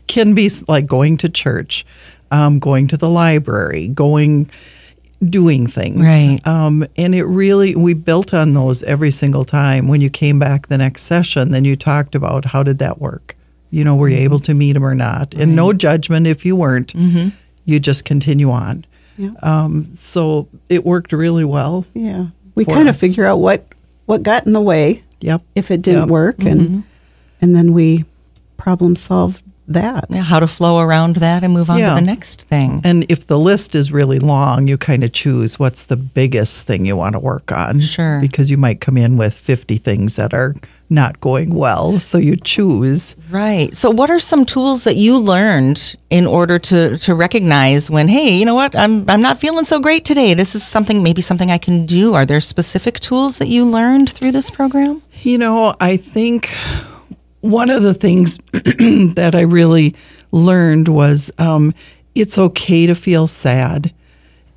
can 0.07 0.33
be 0.33 0.49
like 0.67 0.87
going 0.87 1.17
to 1.17 1.29
church, 1.29 1.85
um, 2.31 2.59
going 2.59 2.87
to 2.89 2.97
the 2.97 3.09
library, 3.09 3.87
going, 3.87 4.49
doing 5.23 5.67
things. 5.67 6.01
Right. 6.01 6.39
Um, 6.45 6.85
and 6.97 7.13
it 7.15 7.23
really, 7.25 7.75
we 7.75 7.93
built 7.93 8.33
on 8.33 8.53
those 8.53 8.83
every 8.83 9.11
single 9.11 9.45
time. 9.45 9.87
When 9.87 10.01
you 10.01 10.09
came 10.09 10.39
back 10.39 10.67
the 10.67 10.77
next 10.77 11.03
session, 11.03 11.51
then 11.51 11.65
you 11.65 11.75
talked 11.75 12.15
about 12.15 12.45
how 12.45 12.63
did 12.63 12.77
that 12.79 12.99
work? 12.99 13.35
You 13.71 13.83
know, 13.83 13.95
were 13.95 14.09
you 14.09 14.17
able 14.17 14.39
to 14.39 14.53
meet 14.53 14.73
them 14.73 14.83
or 14.85 14.95
not? 14.95 15.33
And 15.35 15.55
no 15.55 15.73
judgment 15.73 16.25
if 16.27 16.45
you 16.45 16.55
weren't. 16.55 16.93
You 17.65 17.79
just 17.79 18.03
continue 18.05 18.49
on. 18.49 18.85
Yeah. 19.17 19.31
Um, 19.43 19.85
so 19.85 20.47
it 20.69 20.85
worked 20.85 21.11
really 21.13 21.45
well. 21.45 21.85
Yeah. 21.93 22.27
We 22.55 22.65
kind 22.65 22.89
of 22.89 22.97
figure 22.97 23.25
out 23.25 23.39
what 23.39 23.65
what 24.05 24.23
got 24.23 24.47
in 24.47 24.53
the 24.53 24.61
way 24.61 25.03
Yep. 25.21 25.41
if 25.55 25.69
it 25.69 25.81
didn't 25.83 26.03
Yep. 26.03 26.09
work 26.09 26.43
and 26.43 26.83
and 27.41 27.55
then 27.55 27.73
we 27.73 28.05
problem 28.57 28.95
solve 28.95 29.43
that. 29.69 30.05
Yeah, 30.09 30.21
How 30.23 30.39
to 30.39 30.47
flow 30.47 30.79
around 30.79 31.17
that 31.17 31.43
and 31.43 31.53
move 31.53 31.69
on 31.69 31.77
Yeah. 31.79 31.89
to 31.89 31.95
the 32.01 32.05
next 32.05 32.41
thing. 32.43 32.81
And 32.83 33.05
if 33.09 33.27
the 33.27 33.39
list 33.39 33.75
is 33.75 33.91
really 33.91 34.19
long, 34.19 34.67
you 34.67 34.77
kind 34.77 35.03
of 35.03 35.11
choose 35.13 35.57
what's 35.59 35.85
the 35.85 35.97
biggest 35.97 36.65
thing 36.67 36.85
you 36.85 36.95
want 36.97 37.13
to 37.13 37.19
work 37.19 37.51
on. 37.51 37.81
Sure. 37.81 38.19
Because 38.19 38.49
you 38.51 38.57
might 38.57 38.81
come 38.81 38.97
in 38.97 39.17
with 39.17 39.33
50 39.33 39.77
things 39.77 40.15
that 40.15 40.33
are 40.33 40.55
not 40.89 41.19
going 41.21 41.53
well. 41.53 41.99
So 41.99 42.17
you 42.17 42.35
choose. 42.35 43.15
Right. 43.29 43.75
So, 43.75 43.91
what 43.91 44.09
are 44.09 44.19
some 44.19 44.43
tools 44.45 44.83
that 44.85 44.95
you 44.95 45.17
learned 45.19 45.95
in 46.09 46.25
order 46.25 46.57
to 46.59 46.97
to 46.97 47.13
recognize 47.13 47.91
when, 47.91 48.07
hey, 48.07 48.35
you 48.35 48.45
know 48.45 48.55
what, 48.55 48.75
I'm 48.75 49.05
I'm 49.07 49.21
not 49.21 49.37
feeling 49.39 49.65
so 49.65 49.79
great 49.79 50.03
today. 50.03 50.33
This 50.33 50.55
is 50.55 50.63
something, 50.63 51.03
maybe 51.03 51.21
something 51.21 51.51
I 51.51 51.59
can 51.59 51.85
do. 51.85 52.15
Are 52.15 52.25
there 52.25 52.41
specific 52.41 52.99
tools 52.99 53.37
that 53.37 53.47
you 53.47 53.65
learned 53.65 54.09
through 54.11 54.31
this 54.31 54.49
program? 54.49 55.01
You 55.21 55.37
know, 55.37 55.75
I 55.79 55.97
think 55.97 56.49
one 57.41 57.69
of 57.69 57.83
the 57.83 57.93
things 57.93 58.37
that 58.53 59.31
I 59.33 59.41
really 59.41 59.95
learned 60.31 60.87
was 60.87 61.31
um, 61.37 61.73
it's 62.15 62.37
okay 62.37 62.85
to 62.85 62.95
feel 62.95 63.27
sad. 63.27 63.93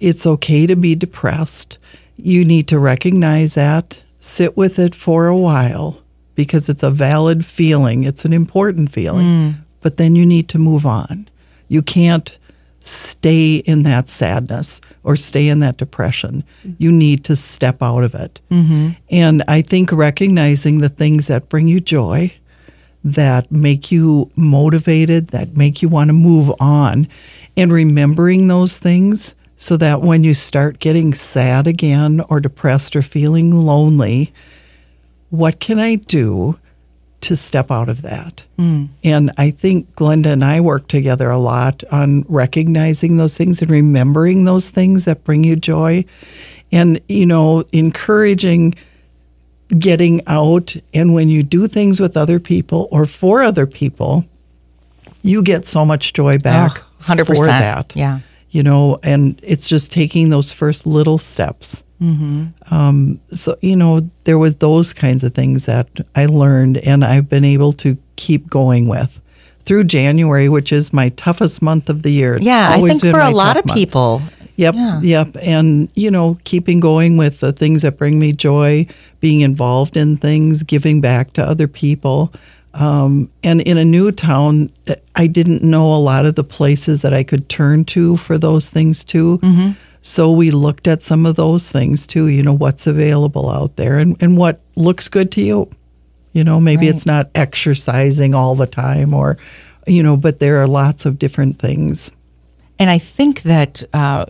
It's 0.01 0.27
okay 0.27 0.67
to 0.67 0.75
be 0.77 0.95
depressed. 0.95 1.79
You 2.17 2.45
need 2.45 2.69
to 2.69 2.79
recognize 2.79 3.55
that, 3.55 4.03
sit 4.19 4.57
with 4.57 4.79
it 4.79 4.95
for 4.95 5.27
a 5.29 5.37
while 5.37 6.01
because 6.35 6.69
it's 6.69 6.83
a 6.83 6.91
valid 6.91 7.45
feeling, 7.45 8.05
it's 8.05 8.25
an 8.25 8.33
important 8.33 8.91
feeling, 8.91 9.55
but 9.81 9.97
then 9.97 10.17
you 10.17 10.25
need 10.27 10.49
to 10.49 10.59
move 10.59 10.87
on. 10.87 11.29
You 11.69 11.83
can't 11.83 12.37
stay 12.81 13.57
in 13.57 13.85
that 13.85 14.09
sadness 14.09 14.81
or 15.05 15.15
stay 15.15 15.49
in 15.49 15.61
that 15.61 15.77
depression. 15.77 16.43
You 16.79 16.91
need 16.91 17.23
to 17.25 17.37
step 17.37 17.81
out 17.83 18.03
of 18.03 18.15
it. 18.15 18.41
And 19.11 19.43
I 19.47 19.63
think 19.63 19.93
recognizing 19.93 20.79
the 20.79 20.89
things 20.89 21.29
that 21.29 21.49
bring 21.49 21.69
you 21.69 21.81
joy, 21.81 22.33
that 23.05 23.51
make 23.51 23.91
you 23.91 24.31
motivated, 24.37 25.29
that 25.29 25.57
make 25.57 25.83
you 25.83 25.89
want 25.89 26.09
to 26.09 26.15
move 26.15 26.53
on, 26.61 27.09
and 27.57 27.73
remembering 27.73 28.49
those 28.49 28.79
things 28.79 29.35
so 29.57 29.77
that 29.77 30.01
when 30.01 30.25
you 30.25 30.35
start 30.35 30.81
getting 30.81 31.15
sad 31.15 31.67
again 31.67 32.21
or 32.29 32.41
depressed 32.41 32.97
or 32.97 33.03
feeling 33.03 33.53
lonely, 33.53 34.33
what 35.31 35.61
can 35.61 35.79
I 35.79 35.97
do 35.97 36.59
to 37.23 37.37
step 37.37 37.71
out 37.71 37.89
of 37.89 38.03
that? 38.03 38.45
Mm. 38.59 38.89
And 39.05 39.31
I 39.39 39.51
think 39.51 39.95
Glenda 39.95 40.33
and 40.33 40.45
I 40.45 40.61
work 40.61 40.89
together 40.89 41.31
a 41.31 41.39
lot 41.39 41.85
on 41.93 42.25
recognizing 42.29 43.17
those 43.17 43.37
things 43.37 43.63
and 43.63 43.71
remembering 43.71 44.45
those 44.45 44.71
things 44.71 45.05
that 45.05 45.25
bring 45.25 45.45
you 45.45 45.57
joy. 45.57 46.05
And, 46.73 47.01
you 47.09 47.27
know, 47.27 47.65
encouraging 47.73 48.75
getting 49.79 50.21
out. 50.27 50.77
And 50.95 51.15
when 51.15 51.29
you 51.29 51.43
do 51.43 51.67
things 51.69 52.01
with 52.01 52.17
other 52.17 52.39
people 52.39 52.89
or 52.91 53.05
for 53.07 53.43
other 53.43 53.67
people, 53.67 54.25
you 55.23 55.43
get 55.43 55.65
so 55.67 55.85
much 55.85 56.13
joy 56.13 56.39
back 56.39 56.79
Oh, 56.81 56.85
100%. 57.15 57.27
for 57.27 57.47
that. 57.47 57.95
Yeah. 57.97 58.21
You 58.51 58.63
know, 58.63 58.99
and 59.03 59.41
it's 59.43 59.69
just 59.69 59.93
taking 59.93 60.29
those 60.29 60.53
first 60.53 60.87
little 60.87 61.19
steps. 61.19 61.83
Mm-hmm. 62.03 62.75
Um, 62.75 63.21
so, 63.31 63.57
you 63.63 63.77
know, 63.77 64.01
there 64.25 64.39
was 64.39 64.57
those 64.57 64.93
kinds 64.93 65.23
of 65.25 65.35
things 65.35 65.67
that 65.67 65.89
I 66.17 66.27
learned 66.27 66.77
and 66.79 67.05
I've 67.05 67.29
been 67.29 67.45
able 67.45 67.73
to 67.75 67.97
keep 68.17 68.51
going 68.51 68.89
with 68.89 69.21
through 69.65 69.85
January, 69.85 70.49
which 70.49 70.73
is 70.73 70.93
my 70.93 71.11
toughest 71.11 71.63
month 71.63 71.89
of 71.89 72.03
the 72.03 72.11
year. 72.11 72.35
It's 72.35 72.45
Yeah. 72.45 72.71
I 72.73 72.81
think 72.81 73.01
for 73.01 73.21
a 73.21 73.31
lot 73.31 73.57
of 73.57 73.65
month. 73.67 73.79
people, 73.79 74.21
Yep, 74.57 74.75
Yeah. 74.75 75.01
yep. 75.03 75.37
And, 75.43 75.89
you 75.95 76.11
know, 76.11 76.37
keeping 76.45 76.79
going 76.81 77.17
with 77.17 77.41
the 77.41 77.53
things 77.53 77.83
that 77.83 77.97
bring 77.97 78.19
me 78.19 78.33
joy, 78.33 78.87
being 79.21 79.41
involved 79.41 79.97
in 79.97 80.17
things, 80.17 80.63
giving 80.63 81.01
back 81.01 81.33
to 81.35 81.43
other 81.43 81.67
people. 81.67 82.33
Um, 82.75 83.29
and 83.43 83.61
in 83.63 83.77
a 83.79 83.85
new 83.85 84.13
town, 84.13 84.71
I 85.17 85.27
didn't 85.27 85.63
know 85.63 85.93
a 85.95 85.97
lot 85.99 86.27
of 86.27 86.35
the 86.37 86.45
places 86.45 87.03
that 87.03 87.13
I 87.13 87.23
could 87.23 87.49
turn 87.49 87.85
to 87.87 88.17
for 88.17 88.39
those 88.39 88.71
things 88.71 89.05
too. 89.05 89.41
So 90.01 90.33
we 90.33 90.51
looked 90.51 90.89
at 90.89 91.03
some 91.03 91.27
of 91.27 91.37
those 91.37 91.71
things 91.71 92.07
too, 92.07 92.27
you 92.29 92.43
know, 92.43 92.53
what's 92.55 92.87
available 92.87 93.49
out 93.49 93.77
there 93.77 93.99
and, 93.99 94.17
and 94.21 94.37
what 94.37 94.61
looks 94.75 95.09
good 95.09 95.31
to 95.33 95.43
you. 95.43 95.71
You 96.33 96.45
know, 96.45 96.59
maybe 96.61 96.87
Right. 96.87 96.95
it's 96.95 97.07
not 97.07 97.31
exercising 97.35 98.35
all 98.35 98.55
the 98.55 98.67
time 98.67 99.13
or, 99.15 99.37
you 99.87 100.03
know, 100.03 100.17
but 100.17 100.41
there 100.41 100.61
are 100.63 100.67
lots 100.67 101.05
of 101.07 101.19
different 101.19 101.59
things. 101.59 102.11
And 102.79 102.91
I 102.91 102.99
think 102.99 103.43
that 103.43 103.85
uh, 103.93 104.25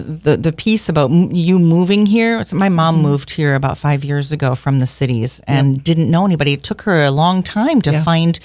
the 0.00 0.36
the 0.36 0.52
piece 0.52 0.88
about 0.88 1.10
you 1.10 1.58
moving 1.58 2.06
here. 2.06 2.42
so 2.44 2.56
My 2.56 2.68
mom 2.68 3.02
moved 3.02 3.30
here 3.30 3.54
about 3.54 3.78
five 3.78 4.04
years 4.04 4.32
ago 4.32 4.54
from 4.54 4.78
the 4.80 4.86
cities 4.86 5.40
and 5.46 5.82
didn't 5.84 6.10
know 6.10 6.24
anybody. 6.24 6.52
It 6.54 6.62
took 6.62 6.82
her 6.82 7.02
a 7.04 7.10
long 7.10 7.42
time 7.42 7.80
to 7.82 7.90
Yeah. 7.92 8.04
find. 8.04 8.38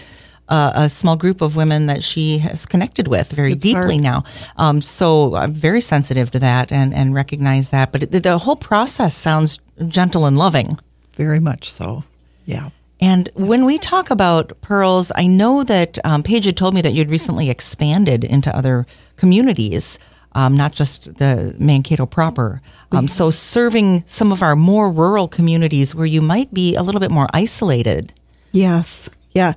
Uh, 0.52 0.72
a 0.74 0.90
small 0.90 1.16
group 1.16 1.42
of 1.42 1.56
women 1.56 1.86
that 1.86 2.04
she 2.04 2.40
has 2.40 2.66
connected 2.66 3.08
with 3.08 3.30
very 3.32 3.52
It's 3.52 3.62
deeply 3.62 3.98
hard. 4.02 4.04
now. 4.04 4.24
Um, 4.58 4.82
so 4.82 5.36
I'm 5.36 5.54
very 5.54 5.80
sensitive 5.80 6.32
to 6.32 6.40
that 6.40 6.72
and, 6.72 6.92
and 6.92 7.14
recognize 7.14 7.70
that. 7.70 7.92
But 7.92 8.02
it, 8.02 8.24
the 8.24 8.40
whole 8.40 8.56
process 8.56 9.14
sounds 9.16 9.60
gentle 9.88 10.26
and 10.26 10.40
loving. 10.40 10.80
Very 11.16 11.40
much 11.40 11.72
so. 11.72 12.04
Yeah. 12.46 12.70
And 13.00 13.30
when 13.36 13.64
we 13.64 13.78
talk 13.78 14.10
about 14.10 14.60
pearls, 14.62 15.12
I 15.16 15.28
know 15.28 15.64
that 15.66 16.00
um, 16.04 16.24
Paige 16.24 16.46
had 16.46 16.58
told 16.58 16.74
me 16.74 16.82
that 16.82 16.94
you'd 16.96 17.12
recently 17.12 17.52
expanded 17.52 18.24
into 18.24 18.50
other 18.58 18.88
communities, 19.18 20.00
um, 20.34 20.56
not 20.56 20.74
just 20.74 21.16
the 21.18 21.56
Mankato 21.58 22.06
proper. 22.06 22.62
Um, 22.92 23.08
so 23.08 23.30
serving 23.32 24.04
some 24.08 24.32
of 24.32 24.42
our 24.42 24.56
more 24.56 24.92
rural 24.92 25.28
communities 25.28 25.94
where 25.96 26.06
you 26.06 26.22
might 26.22 26.54
be 26.54 26.76
a 26.76 26.84
little 26.84 27.02
bit 27.02 27.12
more 27.12 27.28
isolated. 27.34 28.14
Yes. 28.52 29.10
Yeah. 29.34 29.54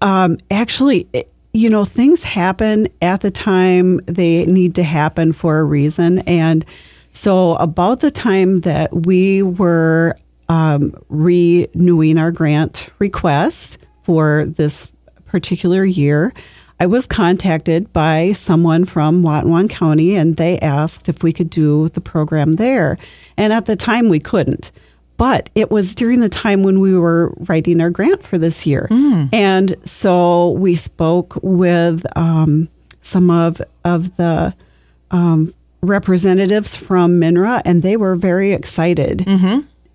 Um, 0.00 0.38
actually, 0.50 1.08
it- 1.12 1.32
you 1.52 1.70
know, 1.70 1.86
things 1.86 2.22
happen 2.22 2.86
at 3.00 3.22
the 3.22 3.30
time 3.30 3.98
they 4.04 4.44
need 4.44 4.74
to 4.74 4.82
happen 4.82 5.32
for 5.32 5.58
a 5.58 5.64
reason. 5.64 6.18
And 6.26 6.66
so, 7.12 7.54
about 7.54 8.00
the 8.00 8.10
time 8.10 8.60
that 8.60 8.92
we 9.06 9.42
were 9.42 10.18
um, 10.50 10.94
renewing 11.08 12.18
our 12.18 12.30
grant 12.30 12.90
request 12.98 13.78
for 14.02 14.44
this 14.46 14.92
particular 15.24 15.82
year, 15.86 16.34
I 16.78 16.86
was 16.86 17.06
contacted 17.06 17.92
by 17.92 18.32
someone 18.32 18.84
from 18.84 19.22
Watonwan 19.22 19.70
County 19.70 20.14
and 20.14 20.36
they 20.36 20.58
asked 20.60 21.08
if 21.08 21.22
we 21.22 21.32
could 21.32 21.48
do 21.48 21.88
the 21.88 22.00
program 22.00 22.56
there. 22.56 22.98
And 23.36 23.52
at 23.52 23.66
the 23.66 23.76
time, 23.76 24.08
we 24.08 24.20
couldn't. 24.20 24.72
But 25.16 25.48
it 25.54 25.70
was 25.70 25.94
during 25.94 26.20
the 26.20 26.28
time 26.28 26.62
when 26.62 26.80
we 26.80 26.94
were 26.94 27.32
writing 27.48 27.80
our 27.80 27.88
grant 27.88 28.22
for 28.22 28.36
this 28.36 28.66
year. 28.66 28.86
And 29.32 29.74
so 29.82 30.50
we 30.50 30.74
spoke 30.74 31.38
with 31.42 32.04
um, 32.14 32.68
some 33.00 33.30
of, 33.30 33.62
of 33.84 34.14
the 34.16 34.54
um, 35.10 35.54
representatives 35.80 36.76
from 36.76 37.18
MINRA, 37.18 37.62
and 37.64 37.82
they 37.82 37.96
were 37.96 38.14
very 38.14 38.52
excited 38.52 39.26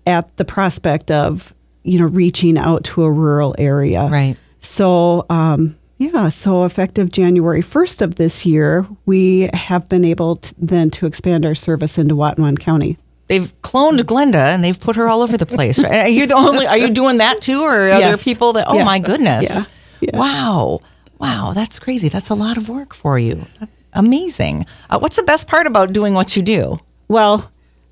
at 0.04 0.36
the 0.38 0.44
prospect 0.44 1.12
of, 1.12 1.54
you 1.84 2.00
know, 2.00 2.06
reaching 2.06 2.58
out 2.58 2.82
to 2.84 3.04
a 3.04 3.10
rural 3.12 3.54
area. 3.58 4.08
Right. 4.08 4.36
So, 4.58 5.26
um, 5.30 5.76
yeah, 6.12 6.28
so 6.28 6.64
effective 6.64 7.10
January 7.10 7.62
1st 7.62 8.02
of 8.02 8.14
this 8.16 8.44
year, 8.46 8.86
we 9.06 9.48
have 9.52 9.88
been 9.88 10.04
able 10.04 10.36
to, 10.36 10.54
then 10.58 10.90
to 10.92 11.06
expand 11.06 11.44
our 11.46 11.54
service 11.54 11.98
into 11.98 12.14
Watonwan 12.16 12.58
County. 12.58 12.98
They've 13.28 13.52
cloned 13.62 13.98
Glenda 14.00 14.52
and 14.54 14.62
they've 14.64 14.78
put 14.78 14.96
her 14.96 15.08
all 15.08 15.22
over 15.22 15.36
the 15.38 15.46
place. 15.46 15.82
Right? 15.82 16.02
Are 16.04 16.08
you 16.08 16.26
the 16.26 16.34
only? 16.34 16.66
Are 16.66 16.76
you 16.76 16.90
doing 16.90 17.18
that 17.18 17.40
too, 17.40 17.62
or 17.62 17.70
are 17.90 18.00
there 18.00 18.16
people 18.16 18.52
that? 18.54 18.66
Oh 18.68 18.76
Yeah. 18.76 18.84
my 18.84 18.98
goodness! 18.98 19.44
Yeah. 19.48 19.64
Yeah. 20.00 20.18
Wow, 20.18 20.80
wow, 21.18 21.52
that's 21.54 21.78
crazy. 21.78 22.08
That's 22.08 22.28
a 22.28 22.34
lot 22.34 22.56
of 22.56 22.68
work 22.68 22.92
for 22.92 23.18
you. 23.18 23.46
Amazing. 23.94 24.66
Uh, 24.90 24.98
what's 24.98 25.16
the 25.16 25.22
best 25.22 25.46
part 25.48 25.66
about 25.66 25.92
doing 25.92 26.12
what 26.14 26.34
you 26.36 26.42
do? 26.42 26.78
Well, 27.08 27.50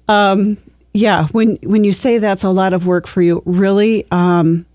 um, 0.08 0.58
yeah, 0.92 1.28
when 1.28 1.56
when 1.62 1.84
you 1.84 1.92
say 1.92 2.18
that's 2.18 2.42
a 2.42 2.50
lot 2.50 2.74
of 2.74 2.86
work 2.86 3.06
for 3.06 3.22
you, 3.22 3.42
really, 3.46 4.06
um, 4.10 4.66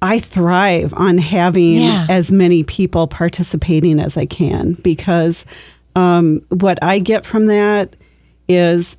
I 0.00 0.20
thrive 0.20 0.94
on 0.96 1.18
having 1.18 1.76
Yeah. 1.82 2.06
as 2.08 2.30
many 2.30 2.62
people 2.62 3.06
participating 3.08 3.98
as 4.00 4.16
I 4.16 4.26
can 4.26 4.74
because 4.74 5.44
um, 5.96 6.40
what 6.50 6.80
I 6.82 7.00
get 7.00 7.26
from 7.26 7.46
that 7.46 7.96
is 8.48 8.96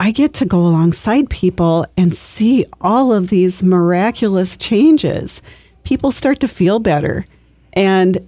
I 0.00 0.10
get 0.10 0.34
to 0.34 0.44
go 0.44 0.58
alongside 0.58 1.30
people 1.30 1.86
and 1.96 2.12
see 2.14 2.66
all 2.80 3.12
of 3.12 3.28
these 3.28 3.62
miraculous 3.62 4.56
changes. 4.56 5.40
People 5.84 6.10
start 6.10 6.40
to 6.40 6.48
feel 6.48 6.80
better. 6.80 7.24
And, 7.72 8.18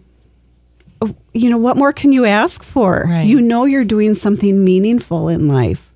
uh, 1.03 1.09
you 1.35 1.51
know, 1.51 1.59
what 1.59 1.77
more 1.77 1.93
can 1.93 2.13
you 2.13 2.25
ask 2.25 2.63
for? 2.63 3.05
Right. 3.09 3.23
You 3.27 3.41
know, 3.41 3.65
you're 3.65 3.85
doing 3.85 4.15
something 4.15 4.65
meaningful 4.65 5.29
in 5.29 5.49
life. 5.49 5.93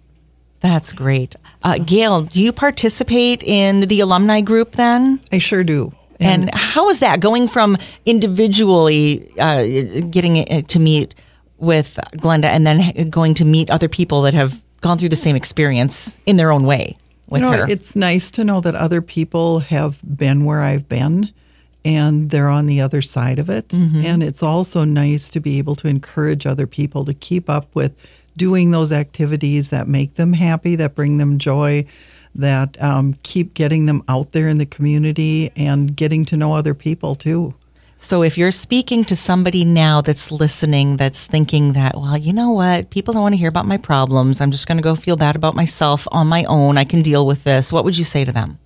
That's 0.61 0.93
great. 0.93 1.37
Uh, 1.63 1.79
Gayle, 1.79 2.23
do 2.23 2.43
you 2.43 2.53
participate 2.53 3.43
in 3.45 3.81
the 3.83 4.01
alumni 4.01 4.41
group 4.41 4.73
then? 4.73 5.21
I 5.33 5.39
sure 5.39 5.63
do. 5.65 5.93
And 6.21 6.51
how 6.55 6.89
is 6.91 7.01
that 7.01 7.21
going 7.21 7.49
from 7.49 7.77
individually 8.05 9.33
uh, 9.39 10.03
getting 10.11 10.65
to 10.65 10.79
meet 10.79 11.15
with 11.59 11.99
Glenda 12.15 12.45
and 12.45 12.67
then 12.67 13.11
going 13.11 13.35
to 13.35 13.45
meet 13.45 13.71
other 13.71 13.89
people 13.89 14.23
that 14.23 14.35
have 14.35 14.63
gone 14.81 14.99
through 14.99 15.11
the 15.11 15.17
same 15.17 15.37
experience 15.37 16.19
in 16.27 16.37
their 16.37 16.51
own 16.53 16.65
way 16.65 16.97
with 17.29 17.43
you 17.43 17.51
know, 17.51 17.57
her? 17.57 17.69
it's 17.69 17.95
nice 17.95 18.31
to 18.33 18.45
know 18.45 18.61
that 18.61 18.75
other 18.75 19.01
people 19.01 19.61
have 19.61 20.01
been 20.05 20.45
where 20.45 20.61
I've 20.61 20.89
been 20.89 21.33
and 21.85 22.31
they're 22.31 22.49
on 22.49 22.67
the 22.67 22.81
other 22.81 23.01
side 23.01 23.39
of 23.39 23.49
it. 23.49 23.69
Mm-hmm. 23.69 24.05
And 24.05 24.23
it's 24.23 24.43
also 24.43 24.85
nice 24.85 25.31
to 25.31 25.41
be 25.41 25.59
able 25.59 25.75
to 25.77 25.89
encourage 25.89 26.45
other 26.45 26.67
people 26.67 27.05
to 27.07 27.15
keep 27.15 27.49
up 27.49 27.75
with 27.75 28.21
doing 28.37 28.71
those 28.71 28.93
activities 28.93 29.71
that 29.71 29.89
make 29.89 30.15
them 30.15 30.33
happy, 30.33 30.77
that 30.77 30.95
bring 30.95 31.19
them 31.19 31.39
joy, 31.39 31.87
that 32.35 32.81
um, 32.83 33.17
keep 33.23 33.55
getting 33.55 33.87
them 33.87 34.03
out 34.09 34.33
there 34.33 34.49
in 34.49 34.59
the 34.59 34.67
community 34.67 35.51
and 35.57 35.95
getting 35.97 36.25
to 36.27 36.37
know 36.37 36.55
other 36.55 36.75
people 36.75 37.15
too. 37.15 37.55
So 37.97 38.23
if 38.23 38.39
you're 38.39 38.51
speaking 38.51 39.05
to 39.05 39.17
somebody 39.17 39.63
now 39.63 40.01
that's 40.01 40.33
listening, 40.33 40.97
that's 40.97 41.27
thinking 41.27 41.75
that, 41.75 41.95
well, 41.95 42.17
you 42.17 42.33
know 42.33 42.51
what? 42.53 42.89
People 42.89 43.13
don't 43.13 43.23
want 43.23 43.35
to 43.35 43.39
hear 43.39 43.49
about 43.49 43.67
my 43.67 43.77
problems. 43.77 44.41
I'm 44.41 44.51
just 44.51 44.67
going 44.67 44.79
to 44.79 44.83
go 44.83 44.95
feel 44.95 45.17
bad 45.17 45.37
about 45.37 45.55
myself 45.55 46.09
on 46.11 46.27
my 46.27 46.45
own. 46.45 46.79
I 46.79 46.85
can 46.85 47.03
deal 47.03 47.27
with 47.27 47.45
this. 47.45 47.73
What 47.73 47.85
would 47.85 47.99
you 47.99 48.05
say 48.05 48.25
to 48.25 48.33
them? 48.33 48.59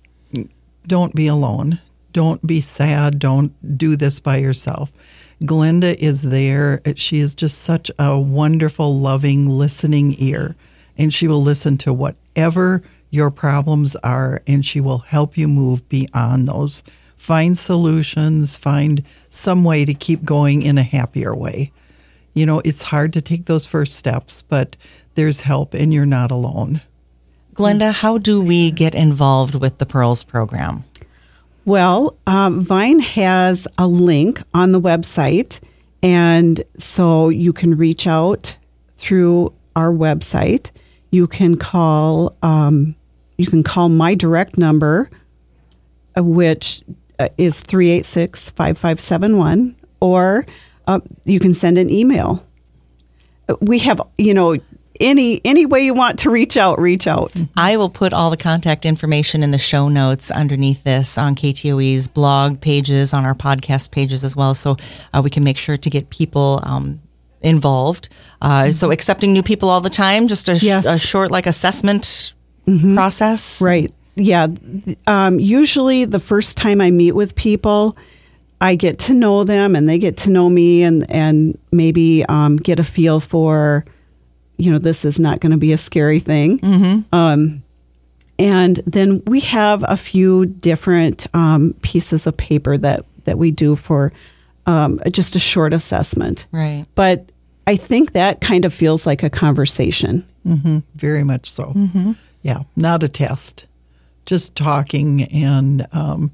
don't 0.87 1.15
be 1.15 1.27
alone. 1.27 1.79
Don't 2.13 2.45
be 2.45 2.61
sad. 2.61 3.19
Don't 3.19 3.77
do 3.77 3.95
this 3.95 4.19
by 4.19 4.37
yourself. 4.37 4.91
Glenda 5.43 5.95
is 5.95 6.21
there. 6.21 6.81
She 6.95 7.19
is 7.19 7.35
just 7.35 7.59
such 7.59 7.91
a 7.99 8.17
wonderful, 8.19 8.97
loving, 8.97 9.49
listening 9.49 10.15
ear. 10.19 10.55
And 10.97 11.13
she 11.13 11.27
will 11.27 11.41
listen 11.41 11.77
to 11.79 11.93
whatever 11.93 12.83
your 13.15 13.31
problems 13.31 13.95
are 13.97 14.41
and 14.45 14.65
she 14.65 14.81
will 14.81 14.99
help 14.99 15.37
you 15.37 15.47
move 15.47 15.87
beyond 15.89 16.47
those. 16.47 16.83
Find 17.17 17.57
solutions, 17.57 18.57
find 18.57 19.03
some 19.29 19.63
way 19.63 19.85
to 19.85 19.93
keep 19.93 20.23
going 20.23 20.61
in 20.61 20.77
a 20.77 20.83
happier 20.83 21.35
way. 21.35 21.71
You 22.33 22.45
know, 22.45 22.61
it's 22.65 22.83
hard 22.83 23.13
to 23.13 23.21
take 23.21 23.45
those 23.45 23.65
first 23.65 23.95
steps, 23.95 24.41
but 24.41 24.75
there's 25.15 25.41
help 25.41 25.73
and 25.73 25.93
you're 25.93 26.05
not 26.05 26.29
alone. 26.29 26.81
Glenda, 27.53 27.93
how 27.93 28.17
do 28.17 28.41
we 28.41 28.69
get 28.69 28.93
involved 28.93 29.55
with 29.55 29.77
the 29.77 29.85
Pearls 29.85 30.23
program? 30.23 30.83
Well, 31.63 32.17
um, 32.27 32.59
Vine 32.59 32.99
has 32.99 33.67
a 33.77 33.87
link 33.87 34.41
on 34.53 34.73
the 34.73 34.81
website, 34.81 35.61
and 36.03 36.61
so 36.77 37.29
you 37.29 37.53
can 37.53 37.77
reach 37.77 38.05
out 38.05 38.55
through 38.97 39.53
our 39.75 39.91
website. 39.91 40.71
You 41.11 41.27
can 41.27 41.55
call. 41.55 42.35
Um, 42.43 42.95
you 43.37 43.47
can 43.47 43.63
call 43.63 43.89
my 43.89 44.15
direct 44.15 44.57
number, 44.57 45.09
uh, 46.17 46.23
which 46.23 46.81
uh, 47.19 47.29
is 47.37 47.59
386 47.59 48.49
5571, 48.51 49.75
or 49.99 50.45
uh, 50.87 50.99
you 51.25 51.39
can 51.39 51.53
send 51.53 51.77
an 51.77 51.89
email. 51.89 52.45
Uh, 53.49 53.55
We 53.61 53.79
have, 53.79 54.01
you 54.17 54.33
know, 54.33 54.57
any 55.01 55.41
any 55.43 55.65
way 55.65 55.83
you 55.83 55.93
want 55.93 56.19
to 56.19 56.29
reach 56.29 56.55
out, 56.55 56.79
reach 56.79 57.05
out. 57.05 57.33
I 57.57 57.75
will 57.75 57.89
put 57.89 58.13
all 58.13 58.29
the 58.29 58.37
contact 58.37 58.85
information 58.85 59.43
in 59.43 59.51
the 59.51 59.57
show 59.57 59.89
notes 59.89 60.31
underneath 60.31 60.85
this 60.85 61.17
on 61.17 61.35
KTOE's 61.35 62.07
blog 62.07 62.61
pages, 62.61 63.13
on 63.13 63.25
our 63.25 63.35
podcast 63.35 63.91
pages 63.91 64.23
as 64.23 64.37
well, 64.37 64.55
so 64.55 64.77
uh, 65.13 65.21
we 65.21 65.29
can 65.29 65.43
make 65.43 65.57
sure 65.57 65.75
to 65.75 65.89
get 65.89 66.09
people 66.11 66.61
um, 66.63 67.01
involved. 67.41 68.07
Uh, 68.41 68.71
So 68.71 68.89
accepting 68.91 69.33
new 69.33 69.43
people 69.43 69.69
all 69.69 69.81
the 69.81 69.89
time, 69.89 70.29
just 70.29 70.47
a, 70.47 70.57
sh- 70.57 70.63
Yes. 70.63 70.85
a 70.85 70.97
short 70.97 71.29
like 71.29 71.45
assessment 71.45 72.33
process. 72.95 73.61
Right. 73.61 73.93
Yeah. 74.15 74.47
Um, 75.07 75.39
usually, 75.39 76.05
the 76.05 76.19
first 76.19 76.57
time 76.57 76.81
I 76.81 76.91
meet 76.91 77.11
with 77.13 77.35
people, 77.35 77.97
I 78.61 78.75
get 78.75 78.99
to 78.99 79.13
know 79.13 79.43
them 79.43 79.75
and 79.75 79.89
they 79.89 79.97
get 79.99 80.17
to 80.17 80.29
know 80.29 80.49
me 80.49 80.83
and, 80.83 81.09
and 81.11 81.57
maybe 81.71 82.25
um, 82.25 82.55
get 82.57 82.79
a 82.79 82.83
feel 82.83 83.19
for, 83.19 83.85
you 84.57 84.71
know, 84.71 84.77
this 84.77 85.03
is 85.03 85.19
not 85.19 85.41
going 85.41 85.51
to 85.51 85.57
be 85.57 85.73
a 85.73 85.77
scary 85.77 86.19
thing. 86.19 86.59
Um, 87.11 87.63
and 88.39 88.77
then 88.87 89.21
we 89.27 89.41
have 89.41 89.83
a 89.87 89.97
few 89.97 90.45
different 90.45 91.27
um, 91.33 91.75
pieces 91.81 92.25
of 92.27 92.35
paper 92.37 92.77
that, 92.77 93.05
that 93.25 93.37
we 93.37 93.51
do 93.51 93.75
for 93.75 94.13
um, 94.65 94.99
just 95.11 95.35
a 95.35 95.39
short 95.39 95.73
assessment. 95.73 96.45
Right. 96.51 96.85
But 96.95 97.31
I 97.67 97.75
think 97.75 98.13
that 98.13 98.41
kind 98.41 98.65
of 98.65 98.73
feels 98.73 99.05
like 99.05 99.23
a 99.23 99.29
conversation. 99.29 100.25
Very 100.95 101.23
much 101.23 101.51
so. 101.51 101.73
Yeah, 102.45 102.61
not 102.75 103.01
a 103.01 103.07
test, 103.07 103.65
just 104.27 104.55
talking 104.55 105.23
and 105.23 105.87
um, 105.91 106.29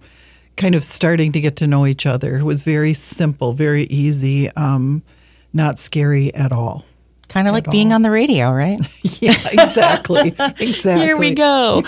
kind 0.58 0.76
of 0.76 0.84
starting 0.84 1.32
to 1.32 1.40
get 1.40 1.56
to 1.56 1.68
know 1.68 1.86
each 1.86 2.06
other. 2.06 2.36
It 2.36 2.44
was 2.44 2.64
very 2.64 2.94
simple, 2.94 3.54
very 3.54 3.84
easy, 3.84 4.50
um, 4.52 5.04
not 5.54 5.80
scary 5.80 6.34
at 6.36 6.52
all. 6.52 6.84
Kind 7.30 7.48
of 7.48 7.54
like 7.54 7.72
being 7.72 7.94
on 7.94 8.02
the 8.02 8.12
radio, 8.12 8.52
right? 8.52 8.78
Yeah, 9.22 9.32
exactly. 9.32 10.30
exactly. 10.60 11.06
Here 11.06 11.16
we 11.16 11.34
go. 11.34 11.82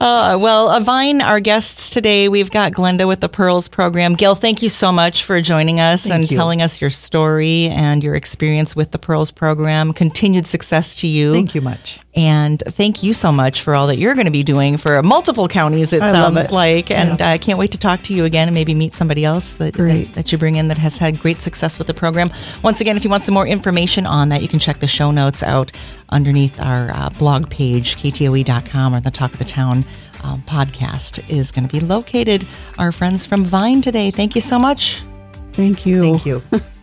Uh, 0.00 0.38
well, 0.40 0.70
uh, 0.70 0.80
Vine, 0.80 1.20
our 1.20 1.40
guests 1.40 1.90
today, 1.90 2.28
we've 2.28 2.50
got 2.50 2.72
Glenda 2.72 3.06
with 3.06 3.20
the 3.20 3.28
Pearls 3.28 3.68
program. 3.68 4.14
Gayle, 4.14 4.34
thank 4.34 4.62
you 4.62 4.70
so 4.70 4.92
much 4.92 5.24
for 5.24 5.42
joining 5.42 5.78
us 5.78 6.04
Thank 6.04 6.14
and 6.14 6.30
you. 6.30 6.36
telling 6.36 6.62
us 6.62 6.80
your 6.80 6.90
story 6.90 7.66
and 7.66 8.02
your 8.02 8.14
experience 8.14 8.74
with 8.74 8.92
the 8.92 8.98
Pearls 8.98 9.30
program. 9.30 9.92
Continued 9.92 10.46
success 10.46 10.94
to 10.96 11.06
you. 11.06 11.34
Thank 11.34 11.54
you 11.54 11.60
much. 11.60 12.00
And 12.18 12.60
thank 12.66 13.04
you 13.04 13.14
so 13.14 13.30
much 13.30 13.62
for 13.62 13.76
all 13.76 13.86
that 13.86 13.96
you're 13.96 14.14
going 14.14 14.24
to 14.26 14.32
be 14.32 14.42
doing 14.42 14.76
for 14.76 15.00
multiple 15.04 15.46
counties, 15.46 15.92
it 15.92 16.02
I 16.02 16.10
sounds 16.10 16.36
it. 16.36 16.50
like. 16.50 16.90
And 16.90 17.22
I 17.22 17.38
can't 17.38 17.60
wait 17.60 17.70
to 17.72 17.78
talk 17.78 18.02
to 18.02 18.12
you 18.12 18.24
again 18.24 18.48
and 18.48 18.54
maybe 18.56 18.74
meet 18.74 18.92
somebody 18.94 19.24
else 19.24 19.52
that, 19.52 19.74
that, 19.74 20.10
that 20.14 20.32
you 20.32 20.36
bring 20.36 20.56
in 20.56 20.66
that 20.66 20.78
has 20.78 20.98
had 20.98 21.20
great 21.20 21.42
success 21.42 21.78
with 21.78 21.86
the 21.86 21.94
program. 21.94 22.32
Once 22.64 22.80
again, 22.80 22.96
if 22.96 23.04
you 23.04 23.10
want 23.10 23.22
some 23.22 23.34
more 23.34 23.46
information 23.46 24.04
on 24.04 24.30
that, 24.30 24.42
you 24.42 24.48
can 24.48 24.58
check 24.58 24.80
the 24.80 24.88
show 24.88 25.12
notes 25.12 25.44
out 25.44 25.70
underneath 26.08 26.60
our 26.60 26.90
uh, 26.90 27.08
blog 27.10 27.48
page, 27.50 27.96
ktoe.com 27.98 28.96
or 28.96 29.00
the 29.00 29.12
Talk 29.12 29.34
of 29.34 29.38
the 29.38 29.44
Town 29.44 29.84
um, 30.24 30.42
podcast 30.42 31.22
is 31.28 31.52
going 31.52 31.68
to 31.68 31.72
be 31.72 31.78
located. 31.78 32.48
Our 32.78 32.90
friends 32.90 33.26
from 33.26 33.44
Vine 33.44 33.80
today. 33.80 34.10
Thank 34.10 34.34
you 34.34 34.40
so 34.40 34.58
much. 34.58 35.04
Thank 35.52 35.86
you. 35.86 36.02
Thank 36.02 36.26
you. 36.26 36.42